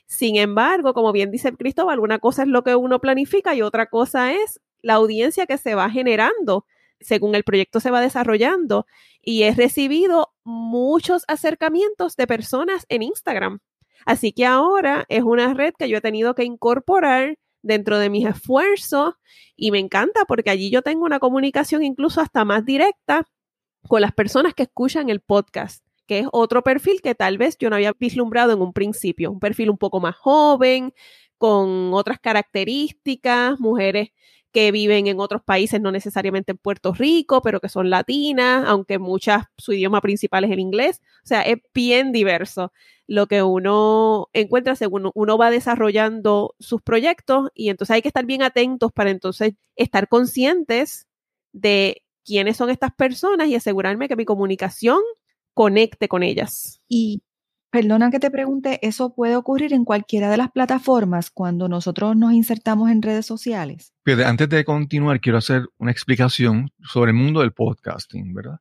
Sin 0.07 0.35
embargo, 0.35 0.93
como 0.93 1.13
bien 1.13 1.31
dice 1.31 1.53
Cristóbal, 1.53 2.01
una 2.01 2.19
cosa 2.19 2.43
es 2.43 2.49
lo 2.49 2.65
que 2.65 2.75
uno 2.75 3.01
planifica 3.01 3.55
y 3.55 3.63
otra 3.63 3.87
cosa 3.87 4.33
es 4.33 4.61
la 4.83 4.95
audiencia 4.95 5.47
que 5.47 5.59
se 5.59 5.77
va 5.77 5.89
generando 5.91 6.67
según 6.99 7.37
el 7.37 7.45
proyecto 7.45 7.79
se 7.79 7.93
va 7.93 8.01
desarrollando. 8.01 8.87
Y 9.23 9.45
he 9.45 9.55
recibido 9.55 10.33
muchos 10.43 11.23
acercamientos 11.29 12.17
de 12.17 12.27
personas 12.27 12.85
en 12.89 13.05
Instagram 13.05 13.61
Así 14.07 14.33
que 14.33 14.47
ahora 14.47 15.05
es 15.09 15.25
una 15.25 15.53
red 15.53 15.75
que 15.77 15.89
yo 15.89 15.99
he 15.99 16.01
tenido 16.01 16.35
que 16.35 16.45
incorporar 16.45 17.39
dentro 17.63 17.99
de 17.99 18.09
mis 18.09 18.25
esfuerzos 18.27 19.15
y 19.57 19.73
me 19.73 19.81
encanta 19.81 20.25
porque 20.27 20.51
allí 20.51 20.71
yo 20.71 20.83
tengo 20.83 21.05
una 21.05 21.19
comunicación 21.19 21.83
incluso 21.83 22.21
hasta 22.21 22.45
más 22.45 22.65
directa 22.65 23.25
con 23.83 24.01
las 24.01 24.13
personas 24.13 24.55
que 24.55 24.63
escuchan 24.63 25.11
el 25.11 25.21
podcast, 25.21 25.85
que 26.07 26.21
es 26.21 26.29
otro 26.33 26.63
perfil 26.63 27.03
que 27.03 27.17
tal 27.17 27.37
vez 27.37 27.59
yo 27.59 27.69
no 27.69 27.77
había 27.77 27.93
vislumbrado 27.99 28.53
en 28.53 28.61
un 28.61 28.73
principio, 28.73 29.33
un 29.33 29.41
perfil 29.41 29.71
un 29.71 29.79
poco 29.79 30.01
más 30.01 30.15
joven, 30.15 30.95
con 31.37 31.93
otras 31.93 32.19
características, 32.21 33.59
mujeres 33.59 34.11
que 34.57 34.73
viven 34.73 35.07
en 35.07 35.21
otros 35.21 35.43
países, 35.43 35.83
no 35.83 35.93
necesariamente 35.93 36.53
en 36.53 36.57
Puerto 36.57 36.95
Rico, 36.95 37.43
pero 37.43 37.61
que 37.61 37.69
son 37.69 37.91
latinas, 37.91 38.65
aunque 38.67 38.99
muchas, 38.99 39.45
su 39.59 39.75
idioma 39.75 40.01
principal 40.01 40.45
es 40.45 40.51
el 40.51 40.61
inglés. 40.61 41.03
O 41.23 41.27
sea, 41.27 41.43
es 41.43 41.59
bien 41.75 42.11
diverso 42.11 42.73
lo 43.07 43.27
que 43.27 43.43
uno 43.43 44.31
encuentra 44.33 44.75
según 44.75 45.11
uno 45.15 45.37
va 45.37 45.51
desarrollando 45.51 46.55
sus 46.59 46.81
proyectos 46.81 47.51
y 47.55 47.69
entonces 47.69 47.97
hay 47.97 48.01
que 48.01 48.09
estar 48.09 48.25
bien 48.25 48.43
atentos 48.43 48.93
para 48.93 49.11
entonces 49.11 49.53
estar 49.77 50.09
conscientes 50.09 51.07
de 51.53 52.03
quiénes 52.25 52.57
son 52.57 52.71
estas 52.71 52.95
personas 52.95 53.49
y 53.49 53.57
asegurarme 53.57 54.09
que 54.09 54.17
mi 54.17 54.25
comunicación 54.25 55.01
conecte 55.53 56.09
con 56.09 56.23
ellas. 56.23 56.81
Y 56.89 57.21
Perdona 57.71 58.11
que 58.11 58.21
te 58.21 58.31
pregunte, 58.31 58.79
¿eso 58.87 59.15
puede 59.15 59.37
ocurrir 59.37 59.73
en 59.73 59.85
cualquiera 59.85 60.31
de 60.31 60.37
las 60.37 60.51
plataformas 60.51 61.31
cuando 61.31 61.69
nosotros 61.69 62.17
nos 62.17 62.33
insertamos 62.33 62.91
en 62.91 63.03
redes 63.03 63.27
sociales? 63.27 63.93
antes 64.25 64.49
de 64.49 64.65
continuar, 64.65 65.21
quiero 65.21 65.39
hacer 65.39 65.67
una 65.79 65.91
explicación 65.91 66.71
sobre 66.83 67.11
el 67.11 67.17
mundo 67.17 67.41
del 67.41 67.53
podcasting, 67.53 68.33
¿verdad? 68.33 68.61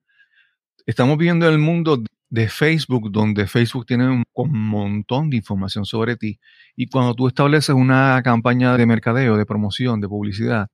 Estamos 0.86 1.18
viviendo 1.18 1.48
el 1.48 1.60
mundo 1.60 2.04
de 2.30 2.50
Facebook, 2.50 3.12
donde 3.12 3.48
Facebook 3.48 3.86
tiene 3.86 4.10
un, 4.10 4.24
montón 4.52 5.30
de 5.30 5.38
información 5.38 5.86
sobre 5.86 6.18
ti. 6.18 6.40
Y 6.76 6.88
cuando 6.88 7.14
tú 7.14 7.28
estableces 7.28 7.74
una 7.74 8.22
campaña 8.24 8.76
de 8.76 8.86
mercadeo, 8.86 9.38
de 9.38 9.46
promoción, 9.46 10.02
de 10.02 10.08
publicidad, 10.08 10.68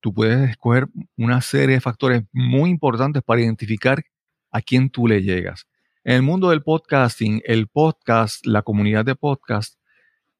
tú 0.00 0.14
puedes 0.14 0.50
escoger 0.50 0.86
una 1.16 1.40
serie 1.40 1.76
de 1.76 1.80
factores 1.80 2.22
muy 2.32 2.70
importantes 2.70 3.22
para 3.22 3.40
identificar 3.40 4.02
a 4.50 4.60
quién 4.60 4.90
tú 4.90 5.08
le 5.08 5.22
llegas. 5.22 5.66
En 6.04 6.16
el 6.16 6.22
mundo 6.22 6.50
del 6.50 6.64
podcasting, 6.64 7.42
el 7.44 7.68
podcast, 7.68 8.44
la 8.44 8.62
comunidad 8.62 9.04
de 9.04 9.14
podcast, 9.14 9.76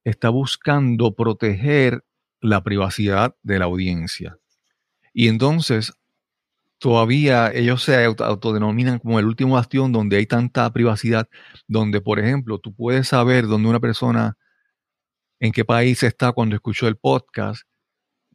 está 0.02 0.28
buscando 0.28 1.14
proteger 1.14 2.04
la 2.40 2.64
privacidad 2.64 3.36
de 3.44 3.60
la 3.60 3.66
audiencia. 3.66 4.38
Y 5.14 5.28
entonces, 5.28 5.92
todavía 6.78 7.52
ellos 7.52 7.84
se 7.84 8.04
autodenominan 8.04 8.98
como 8.98 9.20
el 9.20 9.26
último 9.26 9.54
bastión 9.54 9.92
donde 9.92 10.16
hay 10.16 10.26
tanta 10.26 10.68
privacidad, 10.72 11.28
donde, 11.68 12.00
por 12.00 12.18
ejemplo, 12.18 12.58
tú 12.58 12.74
puedes 12.74 13.06
saber 13.06 13.46
dónde 13.46 13.68
una 13.68 13.78
persona, 13.78 14.36
en 15.38 15.52
qué 15.52 15.64
país 15.64 16.02
está 16.02 16.32
cuando 16.32 16.56
escuchó 16.56 16.88
el 16.88 16.96
podcast, 16.96 17.62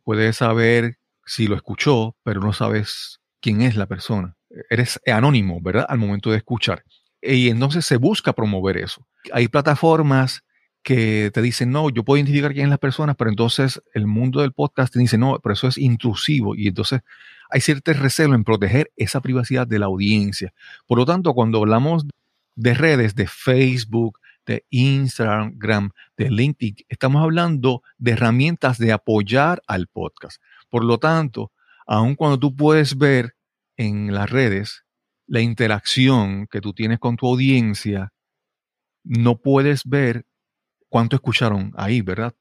puedes 0.06 0.38
saber 0.38 0.98
si 1.26 1.48
lo 1.48 1.58
escuchó, 1.58 2.16
pero 2.24 2.40
no 2.40 2.54
sabes 2.54 3.20
quién 3.42 3.60
es 3.64 3.76
la 3.76 3.86
persona. 3.86 4.38
Eres 4.70 4.98
anónimo, 5.06 5.60
¿verdad? 5.62 5.86
Al 5.90 5.98
momento 5.98 6.32
de 6.32 6.38
escuchar. 6.38 6.86
Y 7.28 7.50
entonces 7.50 7.86
se 7.86 7.98
busca 7.98 8.34
promover 8.34 8.78
eso. 8.78 9.06
Hay 9.34 9.48
plataformas 9.50 10.44
que 10.82 11.32
te 11.34 11.42
dicen, 11.42 11.72
no, 11.72 11.90
yo 11.90 12.06
puedo 12.06 12.18
identificar 12.18 12.54
quién 12.54 12.68
es 12.68 12.70
la 12.70 12.78
persona, 12.78 13.14
pero 13.14 13.30
entonces 13.30 13.82
el 13.94 14.08
mundo 14.08 14.40
del 14.40 14.54
podcast 14.54 14.94
te 14.94 15.00
dice, 15.00 15.18
no, 15.18 15.38
pero 15.44 15.52
eso 15.52 15.68
es 15.68 15.78
intrusivo. 15.78 16.56
Y 16.56 16.70
entonces 16.70 17.02
hay 17.50 17.60
cierto 17.60 17.92
recelo 17.92 18.36
en 18.36 18.46
proteger 18.46 18.92
esa 18.96 19.20
privacidad 19.20 19.68
de 19.68 19.80
la 19.80 19.88
audiencia. 19.88 20.54
Por 20.86 20.98
lo 20.98 21.06
tanto, 21.06 21.34
cuando 21.34 21.60
hablamos 21.60 22.06
de 22.56 22.74
redes, 22.74 23.16
de 23.16 23.28
Facebook, 23.28 24.20
de 24.46 24.66
Instagram, 24.70 25.92
de 26.16 26.32
LinkedIn, 26.32 26.78
estamos 26.88 27.22
hablando 27.22 27.84
de 27.98 28.12
herramientas 28.12 28.78
de 28.78 28.94
apoyar 28.94 29.62
al 29.68 29.88
podcast. 29.88 30.42
Por 30.70 30.86
lo 30.86 31.00
tanto, 31.00 31.52
aun 31.86 32.16
cuando 32.16 32.40
tú 32.40 32.56
puedes 32.56 32.98
ver 32.98 33.36
en 33.76 34.14
las 34.14 34.30
redes 34.30 34.86
la 35.28 35.42
interacción 35.42 36.48
que 36.48 36.62
tú 36.62 36.74
tienes 36.74 37.00
con 37.00 37.18
tu 37.18 37.28
audiencia, 37.28 38.14
no 39.04 39.38
puedes 39.38 39.84
ver 39.86 40.26
cuánto 40.90 41.16
escucharon 41.16 41.74
ahí, 41.76 42.02
¿verdad? 42.02 42.34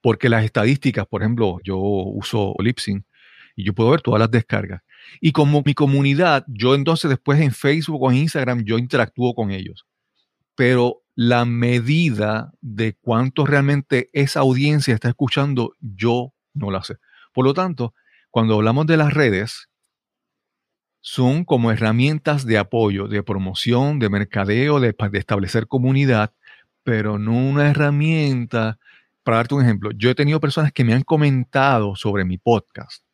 Porque 0.00 0.28
las 0.28 0.44
estadísticas, 0.44 1.06
por 1.06 1.22
ejemplo, 1.22 1.58
yo 1.62 1.78
uso 1.78 2.54
Lipsyn 2.58 3.06
y 3.54 3.64
yo 3.64 3.74
puedo 3.74 3.90
ver 3.90 4.00
todas 4.00 4.20
las 4.20 4.30
descargas. 4.30 4.82
Y 5.20 5.32
como 5.32 5.62
mi 5.64 5.74
comunidad, 5.74 6.44
yo 6.48 6.74
entonces 6.74 7.08
después 7.08 7.40
en 7.40 7.52
Facebook 7.52 8.02
o 8.02 8.10
en 8.10 8.18
Instagram, 8.18 8.64
yo 8.64 8.78
interactúo 8.78 9.34
con 9.34 9.50
ellos. 9.50 9.86
Pero 10.54 11.02
la 11.14 11.44
medida 11.44 12.52
de 12.60 12.94
cuánto 12.94 13.44
realmente 13.44 14.08
esa 14.12 14.40
audiencia 14.40 14.94
está 14.94 15.08
escuchando, 15.08 15.74
yo 15.80 16.32
no 16.54 16.70
la 16.70 16.82
sé. 16.82 16.96
Por 17.32 17.44
lo 17.44 17.54
tanto, 17.54 17.94
cuando 18.30 18.54
hablamos 18.54 18.86
de 18.86 18.96
las 18.96 19.12
redes, 19.12 19.68
son 21.02 21.44
como 21.44 21.72
herramientas 21.72 22.46
de 22.46 22.56
apoyo, 22.56 23.08
de 23.08 23.22
promoción, 23.22 23.98
de 23.98 24.08
mercadeo, 24.08 24.80
de, 24.80 24.94
de 25.10 25.18
establecer 25.18 25.66
comunidad, 25.66 26.32
pero 26.84 27.18
no 27.18 27.32
una 27.32 27.68
herramienta. 27.68 28.78
Para 29.24 29.38
darte 29.38 29.54
un 29.54 29.62
ejemplo, 29.62 29.90
yo 29.92 30.10
he 30.10 30.14
tenido 30.14 30.40
personas 30.40 30.72
que 30.72 30.84
me 30.84 30.94
han 30.94 31.02
comentado 31.02 31.96
sobre 31.96 32.24
mi 32.24 32.38
podcast 32.38 33.04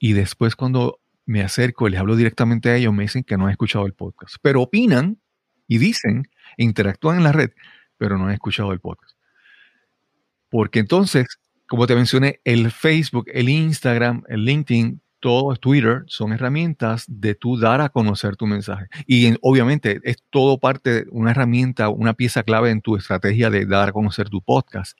y 0.00 0.14
después 0.14 0.56
cuando 0.56 0.98
me 1.26 1.42
acerco 1.42 1.86
y 1.86 1.92
les 1.92 2.00
hablo 2.00 2.16
directamente 2.16 2.70
a 2.70 2.76
ellos, 2.76 2.92
me 2.92 3.04
dicen 3.04 3.22
que 3.22 3.36
no 3.36 3.44
han 3.44 3.52
escuchado 3.52 3.86
el 3.86 3.92
podcast, 3.92 4.36
pero 4.42 4.62
opinan 4.62 5.20
y 5.68 5.78
dicen, 5.78 6.28
interactúan 6.56 7.18
en 7.18 7.24
la 7.24 7.32
red, 7.32 7.50
pero 7.98 8.18
no 8.18 8.26
han 8.26 8.32
escuchado 8.32 8.72
el 8.72 8.80
podcast. 8.80 9.16
Porque 10.48 10.80
entonces, 10.80 11.26
como 11.68 11.86
te 11.86 11.94
mencioné, 11.94 12.40
el 12.44 12.72
Facebook, 12.72 13.26
el 13.32 13.48
Instagram, 13.48 14.24
el 14.28 14.44
LinkedIn, 14.44 15.00
todo 15.20 15.54
Twitter 15.56 16.04
son 16.06 16.32
herramientas 16.32 17.04
de 17.06 17.34
tú 17.34 17.58
dar 17.58 17.80
a 17.80 17.90
conocer 17.90 18.36
tu 18.36 18.46
mensaje. 18.46 18.88
Y 19.06 19.34
obviamente 19.42 20.00
es 20.02 20.16
todo 20.30 20.58
parte 20.58 21.04
una 21.10 21.30
herramienta, 21.30 21.88
una 21.90 22.14
pieza 22.14 22.42
clave 22.42 22.70
en 22.70 22.80
tu 22.80 22.96
estrategia 22.96 23.50
de 23.50 23.66
dar 23.66 23.90
a 23.90 23.92
conocer 23.92 24.28
tu 24.28 24.40
podcast. 24.42 24.98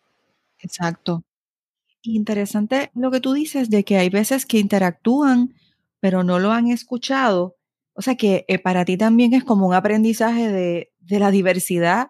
Exacto. 0.58 1.24
Interesante 2.02 2.90
lo 2.94 3.10
que 3.10 3.20
tú 3.20 3.32
dices 3.32 3.70
de 3.70 3.84
que 3.84 3.98
hay 3.98 4.10
veces 4.10 4.46
que 4.46 4.58
interactúan, 4.58 5.54
pero 6.00 6.22
no 6.22 6.38
lo 6.38 6.52
han 6.52 6.68
escuchado. 6.68 7.56
O 7.94 8.02
sea 8.02 8.14
que 8.14 8.44
eh, 8.48 8.58
para 8.58 8.84
ti 8.84 8.96
también 8.96 9.34
es 9.34 9.44
como 9.44 9.66
un 9.66 9.74
aprendizaje 9.74 10.48
de, 10.48 10.92
de, 11.00 11.18
la 11.18 11.30
diversidad 11.30 12.08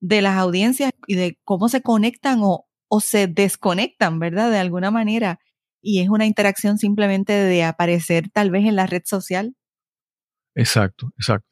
de 0.00 0.20
las 0.20 0.36
audiencias 0.36 0.90
y 1.06 1.14
de 1.14 1.38
cómo 1.44 1.68
se 1.68 1.80
conectan 1.80 2.40
o, 2.42 2.66
o 2.88 3.00
se 3.00 3.26
desconectan, 3.26 4.18
¿verdad? 4.18 4.50
De 4.50 4.58
alguna 4.58 4.90
manera 4.90 5.38
y 5.82 6.00
es 6.00 6.08
una 6.08 6.26
interacción 6.26 6.78
simplemente 6.78 7.32
de 7.32 7.64
aparecer 7.64 8.30
tal 8.30 8.50
vez 8.50 8.64
en 8.64 8.76
la 8.76 8.86
red 8.86 9.02
social. 9.04 9.54
Exacto, 10.54 11.12
exacto. 11.18 11.48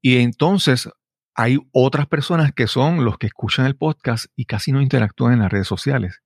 Y 0.00 0.18
entonces 0.18 0.88
hay 1.34 1.58
otras 1.72 2.06
personas 2.06 2.52
que 2.52 2.66
son 2.66 3.04
los 3.04 3.18
que 3.18 3.26
escuchan 3.26 3.66
el 3.66 3.76
podcast 3.76 4.26
y 4.36 4.44
casi 4.44 4.72
no 4.72 4.80
interactúan 4.80 5.32
en 5.32 5.38
las 5.40 5.50
redes 5.50 5.66
sociales. 5.66 6.22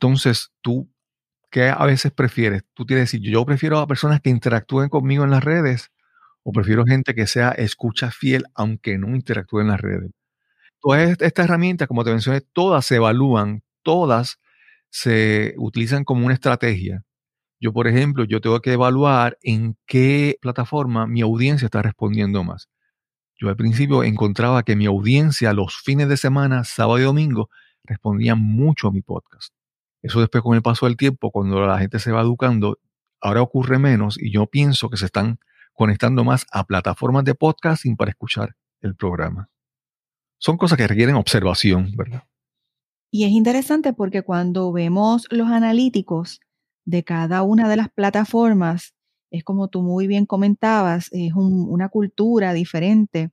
Entonces, 0.00 0.50
tú, 0.62 0.90
¿qué 1.50 1.68
a 1.68 1.84
veces 1.84 2.12
prefieres? 2.12 2.64
Tú 2.74 2.86
tienes 2.86 3.10
que 3.10 3.18
decir, 3.18 3.32
yo 3.32 3.44
prefiero 3.44 3.78
a 3.78 3.86
personas 3.86 4.20
que 4.20 4.30
interactúen 4.30 4.88
conmigo 4.88 5.24
en 5.24 5.30
las 5.30 5.44
redes 5.44 5.92
o 6.42 6.52
prefiero 6.52 6.84
gente 6.84 7.14
que 7.14 7.26
sea 7.26 7.50
escucha 7.50 8.10
fiel 8.10 8.44
aunque 8.54 8.98
no 8.98 9.14
interactúe 9.14 9.60
en 9.60 9.68
las 9.68 9.80
redes. 9.80 10.10
Todas 10.80 11.16
estas 11.20 11.44
herramientas, 11.44 11.86
como 11.86 12.02
te 12.02 12.10
mencioné, 12.10 12.40
todas 12.40 12.84
se 12.84 12.96
evalúan, 12.96 13.62
todas 13.82 14.40
se 14.92 15.54
utilizan 15.56 16.04
como 16.04 16.26
una 16.26 16.34
estrategia. 16.34 17.02
Yo, 17.58 17.72
por 17.72 17.88
ejemplo, 17.88 18.24
yo 18.24 18.40
tengo 18.42 18.60
que 18.60 18.74
evaluar 18.74 19.38
en 19.42 19.76
qué 19.86 20.36
plataforma 20.40 21.06
mi 21.06 21.22
audiencia 21.22 21.64
está 21.64 21.80
respondiendo 21.80 22.44
más. 22.44 22.68
Yo 23.36 23.48
al 23.48 23.56
principio 23.56 24.04
encontraba 24.04 24.62
que 24.64 24.76
mi 24.76 24.84
audiencia 24.84 25.54
los 25.54 25.76
fines 25.76 26.08
de 26.08 26.18
semana, 26.18 26.64
sábado 26.64 26.98
y 26.98 27.02
domingo, 27.02 27.48
respondía 27.84 28.34
mucho 28.34 28.88
a 28.88 28.92
mi 28.92 29.00
podcast. 29.00 29.54
Eso 30.02 30.20
después 30.20 30.42
con 30.42 30.56
el 30.56 30.62
paso 30.62 30.86
del 30.86 30.98
tiempo, 30.98 31.30
cuando 31.30 31.66
la 31.66 31.78
gente 31.78 31.98
se 31.98 32.12
va 32.12 32.20
educando, 32.20 32.78
ahora 33.20 33.40
ocurre 33.40 33.78
menos 33.78 34.18
y 34.20 34.30
yo 34.30 34.46
pienso 34.46 34.90
que 34.90 34.98
se 34.98 35.06
están 35.06 35.38
conectando 35.72 36.22
más 36.22 36.44
a 36.52 36.64
plataformas 36.64 37.24
de 37.24 37.34
podcasting 37.34 37.96
para 37.96 38.10
escuchar 38.10 38.56
el 38.82 38.94
programa. 38.94 39.48
Son 40.36 40.58
cosas 40.58 40.76
que 40.76 40.86
requieren 40.86 41.14
observación, 41.14 41.92
¿verdad? 41.96 42.24
Y 43.14 43.24
es 43.24 43.30
interesante 43.32 43.92
porque 43.92 44.22
cuando 44.22 44.72
vemos 44.72 45.26
los 45.30 45.48
analíticos 45.48 46.40
de 46.86 47.04
cada 47.04 47.42
una 47.42 47.68
de 47.68 47.76
las 47.76 47.90
plataformas, 47.90 48.94
es 49.30 49.44
como 49.44 49.68
tú 49.68 49.82
muy 49.82 50.06
bien 50.06 50.24
comentabas, 50.24 51.08
es 51.12 51.34
una 51.34 51.90
cultura 51.90 52.54
diferente 52.54 53.30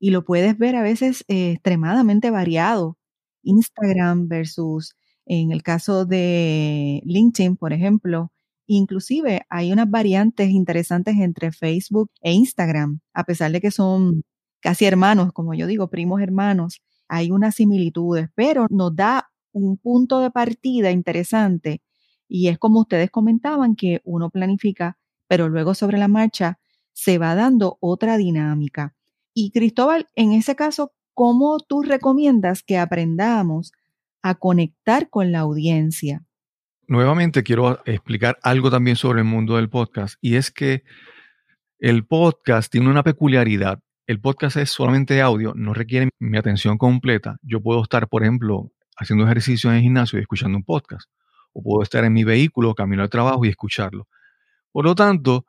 y 0.00 0.10
lo 0.10 0.24
puedes 0.24 0.58
ver 0.58 0.74
a 0.76 0.82
veces 0.82 1.24
eh, 1.28 1.52
extremadamente 1.52 2.32
variado. 2.32 2.98
Instagram 3.44 4.26
versus, 4.28 4.96
en 5.26 5.52
el 5.52 5.62
caso 5.62 6.04
de 6.04 7.00
LinkedIn, 7.04 7.56
por 7.56 7.72
ejemplo, 7.72 8.32
inclusive 8.66 9.42
hay 9.50 9.72
unas 9.72 9.88
variantes 9.88 10.50
interesantes 10.50 11.16
entre 11.18 11.52
Facebook 11.52 12.10
e 12.22 12.32
Instagram, 12.32 13.00
a 13.14 13.24
pesar 13.24 13.52
de 13.52 13.60
que 13.60 13.70
son 13.70 14.22
casi 14.60 14.84
hermanos, 14.86 15.32
como 15.32 15.54
yo 15.54 15.68
digo, 15.68 15.90
primos 15.90 16.20
hermanos 16.22 16.82
hay 17.12 17.30
unas 17.30 17.56
similitudes, 17.56 18.30
pero 18.34 18.66
nos 18.70 18.96
da 18.96 19.30
un 19.52 19.76
punto 19.76 20.20
de 20.20 20.30
partida 20.30 20.90
interesante 20.90 21.82
y 22.26 22.48
es 22.48 22.58
como 22.58 22.80
ustedes 22.80 23.10
comentaban 23.10 23.76
que 23.76 24.00
uno 24.04 24.30
planifica, 24.30 24.96
pero 25.28 25.50
luego 25.50 25.74
sobre 25.74 25.98
la 25.98 26.08
marcha 26.08 26.58
se 26.94 27.18
va 27.18 27.34
dando 27.34 27.76
otra 27.80 28.16
dinámica. 28.16 28.94
Y 29.34 29.50
Cristóbal, 29.50 30.08
en 30.14 30.32
ese 30.32 30.56
caso, 30.56 30.92
¿cómo 31.12 31.58
tú 31.60 31.82
recomiendas 31.82 32.62
que 32.62 32.78
aprendamos 32.78 33.72
a 34.22 34.34
conectar 34.34 35.10
con 35.10 35.32
la 35.32 35.40
audiencia? 35.40 36.24
Nuevamente 36.88 37.42
quiero 37.42 37.82
explicar 37.84 38.38
algo 38.42 38.70
también 38.70 38.96
sobre 38.96 39.20
el 39.20 39.26
mundo 39.26 39.56
del 39.56 39.68
podcast 39.68 40.14
y 40.22 40.36
es 40.36 40.50
que 40.50 40.82
el 41.78 42.06
podcast 42.06 42.72
tiene 42.72 42.88
una 42.88 43.02
peculiaridad 43.02 43.82
el 44.06 44.20
podcast 44.20 44.56
es 44.56 44.70
solamente 44.70 45.20
audio, 45.20 45.52
no 45.54 45.74
requiere 45.74 46.10
mi 46.18 46.38
atención 46.38 46.78
completa. 46.78 47.36
Yo 47.42 47.60
puedo 47.60 47.82
estar, 47.82 48.08
por 48.08 48.22
ejemplo, 48.22 48.72
haciendo 48.96 49.24
ejercicio 49.24 49.70
en 49.70 49.76
el 49.76 49.82
gimnasio 49.82 50.18
y 50.18 50.22
escuchando 50.22 50.58
un 50.58 50.64
podcast. 50.64 51.08
O 51.52 51.62
puedo 51.62 51.82
estar 51.82 52.04
en 52.04 52.12
mi 52.12 52.24
vehículo, 52.24 52.74
camino 52.74 53.02
al 53.02 53.10
trabajo 53.10 53.44
y 53.44 53.48
escucharlo. 53.48 54.08
Por 54.72 54.84
lo 54.84 54.94
tanto, 54.94 55.46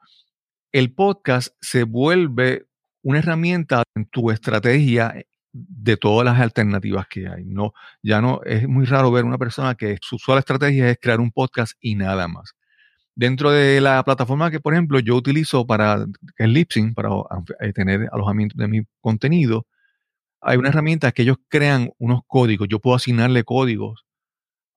el 0.72 0.94
podcast 0.94 1.56
se 1.62 1.84
vuelve 1.84 2.68
una 3.02 3.20
herramienta 3.20 3.84
en 3.96 4.06
tu 4.06 4.32
estrategia 4.32 5.14
de 5.52 5.98
todas 5.98 6.26
las 6.26 6.40
alternativas 6.40 7.08
que 7.08 7.28
hay. 7.28 7.46
No, 7.46 7.74
ya 8.02 8.22
no 8.22 8.42
es 8.44 8.68
muy 8.68 8.86
raro 8.86 9.12
ver 9.12 9.24
una 9.24 9.38
persona 9.38 9.76
que 9.76 9.98
su 10.02 10.18
sola 10.18 10.40
estrategia 10.40 10.90
es 10.90 10.98
crear 11.00 11.20
un 11.20 11.32
podcast 11.32 11.74
y 11.80 11.96
nada 11.96 12.28
más. 12.28 12.56
Dentro 13.16 13.52
de 13.52 13.80
la 13.80 14.04
plataforma 14.04 14.50
que, 14.50 14.60
por 14.60 14.74
ejemplo, 14.74 15.00
yo 15.00 15.16
utilizo 15.16 15.68
para 15.68 16.06
el 16.38 16.54
Lipsync, 16.54 16.96
para 16.96 17.10
eh, 17.60 17.74
tener 17.74 18.10
alojamiento 18.12 18.58
de 18.58 18.68
mi 18.68 18.82
contenido, 19.02 19.68
hay 20.42 20.58
una 20.58 20.70
herramienta 20.70 21.12
que 21.12 21.22
ellos 21.22 21.38
crean 21.48 21.92
unos 22.00 22.22
códigos. 22.28 22.68
Yo 22.70 22.80
puedo 22.80 22.96
asignarle 22.96 23.44
códigos 23.44 24.06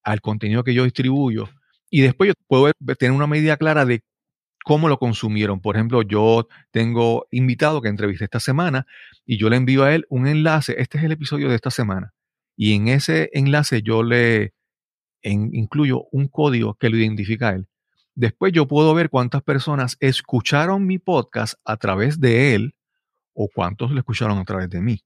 al 0.03 0.21
contenido 0.21 0.65
que 0.65 0.75
yo 0.75 0.85
distribuyo 0.85 1.49
y 1.91 2.03
después 2.03 2.29
yo 2.29 2.35
puedo 2.47 2.73
tener 2.99 3.13
una 3.13 3.27
medida 3.27 3.57
clara 3.57 3.85
de 3.85 4.03
cómo 4.65 4.89
lo 4.89 4.99
consumieron. 4.99 5.61
Por 5.61 5.77
ejemplo, 5.77 6.03
yo 6.03 6.49
tengo 6.73 7.27
invitado 7.31 7.81
que 7.81 7.89
entrevisté 7.89 8.25
esta 8.25 8.41
semana 8.41 8.87
y 9.25 9.39
yo 9.39 9.49
le 9.49 9.57
envío 9.57 9.85
a 9.85 9.95
él 9.95 10.07
un 10.09 10.27
enlace. 10.27 10.75
Este 10.79 10.99
es 10.99 11.05
el 11.05 11.13
episodio 11.13 11.49
de 11.49 11.55
esta 11.57 11.71
semana. 11.71 12.13
Y 12.57 12.75
en 12.75 12.89
ese 12.89 13.31
enlace 13.33 13.83
yo 13.83 14.03
le 14.03 14.55
incluyo 15.23 16.05
un 16.13 16.29
código 16.29 16.75
que 16.75 16.89
lo 16.91 16.97
identifica 16.97 17.51
a 17.51 17.53
él. 17.55 17.67
Después 18.17 18.53
yo 18.53 18.67
puedo 18.67 18.95
ver 18.95 19.11
cuántas 19.11 19.43
personas 19.43 19.99
escucharon 20.01 20.87
mi 20.87 20.99
podcast 20.99 21.55
a 21.67 21.77
través 21.77 22.19
de 22.19 22.55
él 22.55 22.75
o 23.35 23.49
cuántos 23.55 23.91
lo 23.91 23.99
escucharon 23.99 24.39
a 24.39 24.45
través 24.45 24.71
de 24.71 24.81
mí. 24.81 25.03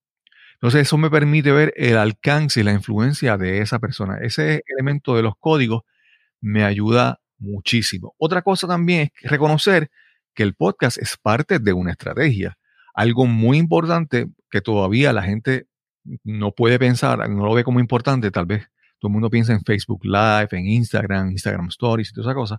Entonces 0.54 0.82
eso 0.82 0.96
me 0.96 1.10
permite 1.10 1.50
ver 1.50 1.74
el 1.76 1.96
alcance 1.96 2.60
y 2.60 2.62
la 2.62 2.72
influencia 2.72 3.36
de 3.36 3.62
esa 3.62 3.80
persona. 3.80 4.18
Ese 4.22 4.62
elemento 4.66 5.16
de 5.16 5.22
los 5.22 5.34
códigos 5.40 5.82
me 6.40 6.62
ayuda 6.62 7.20
muchísimo. 7.38 8.14
Otra 8.16 8.42
cosa 8.42 8.68
también 8.68 9.10
es 9.20 9.28
reconocer 9.28 9.90
que 10.32 10.44
el 10.44 10.54
podcast 10.54 10.96
es 10.98 11.16
parte 11.16 11.58
de 11.58 11.72
una 11.72 11.90
estrategia. 11.90 12.56
Algo 12.94 13.26
muy 13.26 13.58
importante 13.58 14.28
que 14.50 14.60
todavía 14.60 15.12
la 15.12 15.24
gente 15.24 15.66
no 16.22 16.52
puede 16.52 16.78
pensar, 16.78 17.28
no 17.28 17.44
lo 17.44 17.54
ve 17.54 17.64
como 17.64 17.80
importante, 17.80 18.30
tal 18.30 18.46
vez 18.46 18.68
todo 19.00 19.08
el 19.08 19.14
mundo 19.14 19.30
piensa 19.30 19.52
en 19.52 19.64
Facebook 19.64 20.04
Live, 20.04 20.48
en 20.52 20.66
Instagram, 20.68 21.30
Instagram 21.32 21.68
Stories 21.68 22.10
y 22.10 22.12
todas 22.12 22.26
esas 22.26 22.36
cosas, 22.36 22.58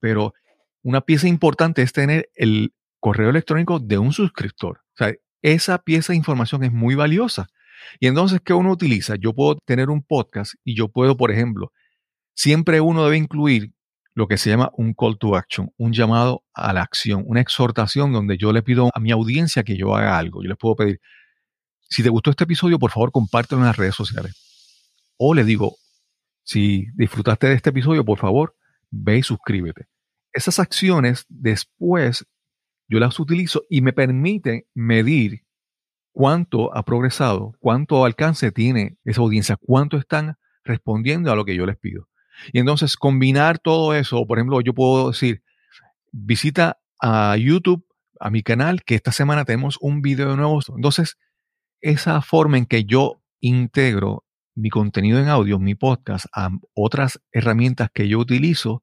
pero 0.00 0.34
una 0.82 1.00
pieza 1.00 1.28
importante 1.28 1.82
es 1.82 1.92
tener 1.92 2.30
el 2.34 2.72
correo 3.00 3.30
electrónico 3.30 3.78
de 3.78 3.98
un 3.98 4.12
suscriptor. 4.12 4.78
O 4.94 4.96
sea, 4.96 5.14
esa 5.42 5.78
pieza 5.78 6.12
de 6.12 6.16
información 6.16 6.64
es 6.64 6.72
muy 6.72 6.94
valiosa. 6.94 7.48
Y 8.00 8.06
entonces, 8.06 8.40
¿qué 8.44 8.52
uno 8.52 8.72
utiliza? 8.72 9.16
Yo 9.16 9.32
puedo 9.32 9.56
tener 9.64 9.90
un 9.90 10.02
podcast 10.02 10.54
y 10.64 10.76
yo 10.76 10.88
puedo, 10.88 11.16
por 11.16 11.30
ejemplo, 11.30 11.72
siempre 12.34 12.80
uno 12.80 13.04
debe 13.04 13.16
incluir 13.16 13.72
lo 14.14 14.26
que 14.26 14.38
se 14.38 14.48
llama 14.48 14.70
un 14.76 14.94
call 14.94 15.18
to 15.18 15.36
action, 15.36 15.70
un 15.76 15.92
llamado 15.92 16.42
a 16.54 16.72
la 16.72 16.82
acción, 16.82 17.22
una 17.26 17.42
exhortación 17.42 18.12
donde 18.12 18.38
yo 18.38 18.50
le 18.52 18.62
pido 18.62 18.90
a 18.94 18.98
mi 18.98 19.10
audiencia 19.10 19.62
que 19.62 19.76
yo 19.76 19.94
haga 19.94 20.18
algo. 20.18 20.42
Yo 20.42 20.48
les 20.48 20.58
puedo 20.58 20.74
pedir, 20.74 21.00
si 21.90 22.02
te 22.02 22.08
gustó 22.08 22.30
este 22.30 22.44
episodio, 22.44 22.78
por 22.78 22.90
favor, 22.90 23.12
compártelo 23.12 23.60
en 23.60 23.66
las 23.66 23.76
redes 23.76 23.94
sociales. 23.94 24.34
O 25.18 25.34
le 25.34 25.44
digo, 25.44 25.76
si 26.42 26.86
disfrutaste 26.94 27.48
de 27.48 27.54
este 27.54 27.70
episodio, 27.70 28.04
por 28.04 28.18
favor, 28.18 28.55
ve 29.02 29.18
y 29.18 29.22
suscríbete. 29.22 29.86
esas 30.32 30.58
acciones 30.58 31.24
después 31.28 32.26
yo 32.88 32.98
las 33.00 33.18
utilizo 33.18 33.62
y 33.68 33.80
me 33.80 33.92
permiten 33.92 34.64
medir 34.74 35.42
cuánto 36.12 36.74
ha 36.76 36.84
progresado, 36.84 37.54
cuánto 37.58 38.04
alcance 38.04 38.52
tiene 38.52 38.98
esa 39.04 39.22
audiencia, 39.22 39.56
cuánto 39.56 39.96
están 39.96 40.36
respondiendo 40.64 41.32
a 41.32 41.36
lo 41.36 41.44
que 41.44 41.56
yo 41.56 41.66
les 41.66 41.76
pido. 41.76 42.08
Y 42.52 42.58
entonces 42.58 42.96
combinar 42.96 43.58
todo 43.58 43.94
eso, 43.94 44.26
por 44.26 44.38
ejemplo, 44.38 44.60
yo 44.60 44.74
puedo 44.74 45.10
decir, 45.10 45.42
visita 46.12 46.78
a 47.00 47.36
YouTube, 47.36 47.86
a 48.20 48.30
mi 48.30 48.42
canal, 48.42 48.82
que 48.84 48.94
esta 48.94 49.12
semana 49.12 49.44
tenemos 49.44 49.78
un 49.80 50.00
video 50.00 50.36
nuevo. 50.36 50.60
Entonces, 50.74 51.16
esa 51.80 52.22
forma 52.22 52.58
en 52.58 52.66
que 52.66 52.84
yo 52.84 53.22
integro 53.40 54.24
mi 54.56 54.70
contenido 54.70 55.20
en 55.20 55.28
audio, 55.28 55.58
mi 55.58 55.74
podcast, 55.74 56.26
a 56.32 56.50
otras 56.74 57.20
herramientas 57.32 57.90
que 57.92 58.08
yo 58.08 58.18
utilizo, 58.18 58.82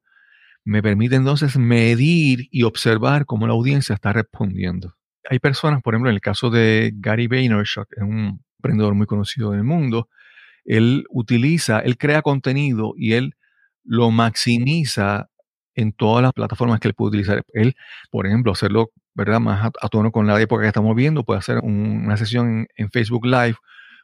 me 0.64 0.82
permite 0.82 1.16
entonces 1.16 1.58
medir 1.58 2.48
y 2.50 2.62
observar 2.62 3.26
cómo 3.26 3.46
la 3.46 3.52
audiencia 3.52 3.94
está 3.94 4.12
respondiendo. 4.12 4.94
Hay 5.28 5.38
personas, 5.38 5.82
por 5.82 5.94
ejemplo, 5.94 6.10
en 6.10 6.14
el 6.14 6.20
caso 6.20 6.48
de 6.48 6.92
Gary 6.94 7.26
Vaynerchuk, 7.26 7.88
es 7.90 8.02
un 8.02 8.42
emprendedor 8.58 8.94
muy 8.94 9.06
conocido 9.06 9.52
en 9.52 9.58
el 9.58 9.64
mundo, 9.64 10.08
él 10.64 11.04
utiliza, 11.10 11.80
él 11.80 11.98
crea 11.98 12.22
contenido 12.22 12.94
y 12.96 13.12
él 13.12 13.34
lo 13.84 14.10
maximiza 14.10 15.28
en 15.74 15.92
todas 15.92 16.22
las 16.22 16.32
plataformas 16.32 16.80
que 16.80 16.88
él 16.88 16.94
puede 16.94 17.10
utilizar. 17.10 17.44
Él, 17.52 17.74
por 18.10 18.26
ejemplo, 18.26 18.52
hacerlo 18.52 18.90
¿verdad? 19.14 19.40
más 19.40 19.70
a, 19.80 19.88
tono 19.88 20.10
con 20.10 20.26
la 20.26 20.40
época 20.40 20.62
que 20.62 20.68
estamos 20.68 20.94
viendo, 20.96 21.24
puede 21.24 21.38
hacer 21.38 21.58
una 21.62 22.16
sesión 22.16 22.66
en, 22.76 22.90
Facebook 22.90 23.26
Live 23.26 23.56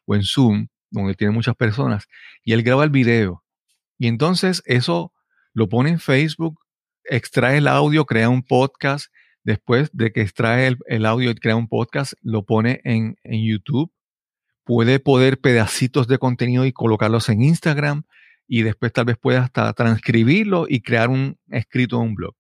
o 0.07 0.15
en 0.15 0.23
Zoom, 0.23 0.67
donde 0.91 1.15
tiene 1.15 1.33
muchas 1.33 1.57
personas, 1.57 2.07
y 2.45 2.53
él 2.53 2.63
graba 2.63 2.85
el 2.85 2.91
video. 2.91 3.45
Y 3.99 4.09
entonces 4.09 4.63
eso 4.67 5.13
lo 5.53 5.69
pone 5.69 5.91
en 5.91 6.01
Facebook, 6.01 6.61
extrae 7.05 7.59
el 7.59 7.69
audio, 7.69 8.07
crea 8.07 8.29
un 8.29 8.43
podcast. 8.43 9.13
Después 9.43 9.91
de 9.95 10.13
que 10.13 10.21
extrae 10.21 10.77
el, 10.87 11.07
audio 11.07 11.31
y 11.31 11.35
crea 11.35 11.57
un 11.57 11.69
podcast, 11.69 12.13
lo 12.21 12.45
pone 12.45 12.81
en, 12.85 13.17
YouTube. 13.25 13.91
Puede 14.65 15.01
poder 15.01 15.41
pedacitos 15.41 16.09
de 16.09 16.19
contenido 16.19 16.67
y 16.67 16.73
colocarlos 16.73 17.29
en 17.31 17.43
Instagram 17.43 18.05
y 18.47 18.63
después 18.63 18.93
tal 18.93 19.07
vez 19.07 19.17
pueda 19.17 19.43
hasta 19.45 19.73
transcribirlo 19.73 20.67
y 20.69 20.83
crear 20.83 21.09
un 21.09 21.39
escrito 21.49 21.97
en 21.97 22.03
un 22.09 22.15
blog. 22.15 22.35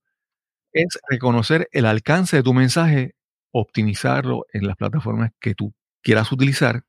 Es 0.72 0.98
reconocer 1.08 1.68
el 1.72 1.86
alcance 1.86 2.36
de 2.36 2.42
tu 2.42 2.52
mensaje, 2.52 3.14
optimizarlo 3.50 4.44
en 4.52 4.66
las 4.66 4.76
plataformas 4.76 5.30
que 5.40 5.54
tú 5.54 5.74
quieras 6.02 6.30
utilizar 6.32 6.84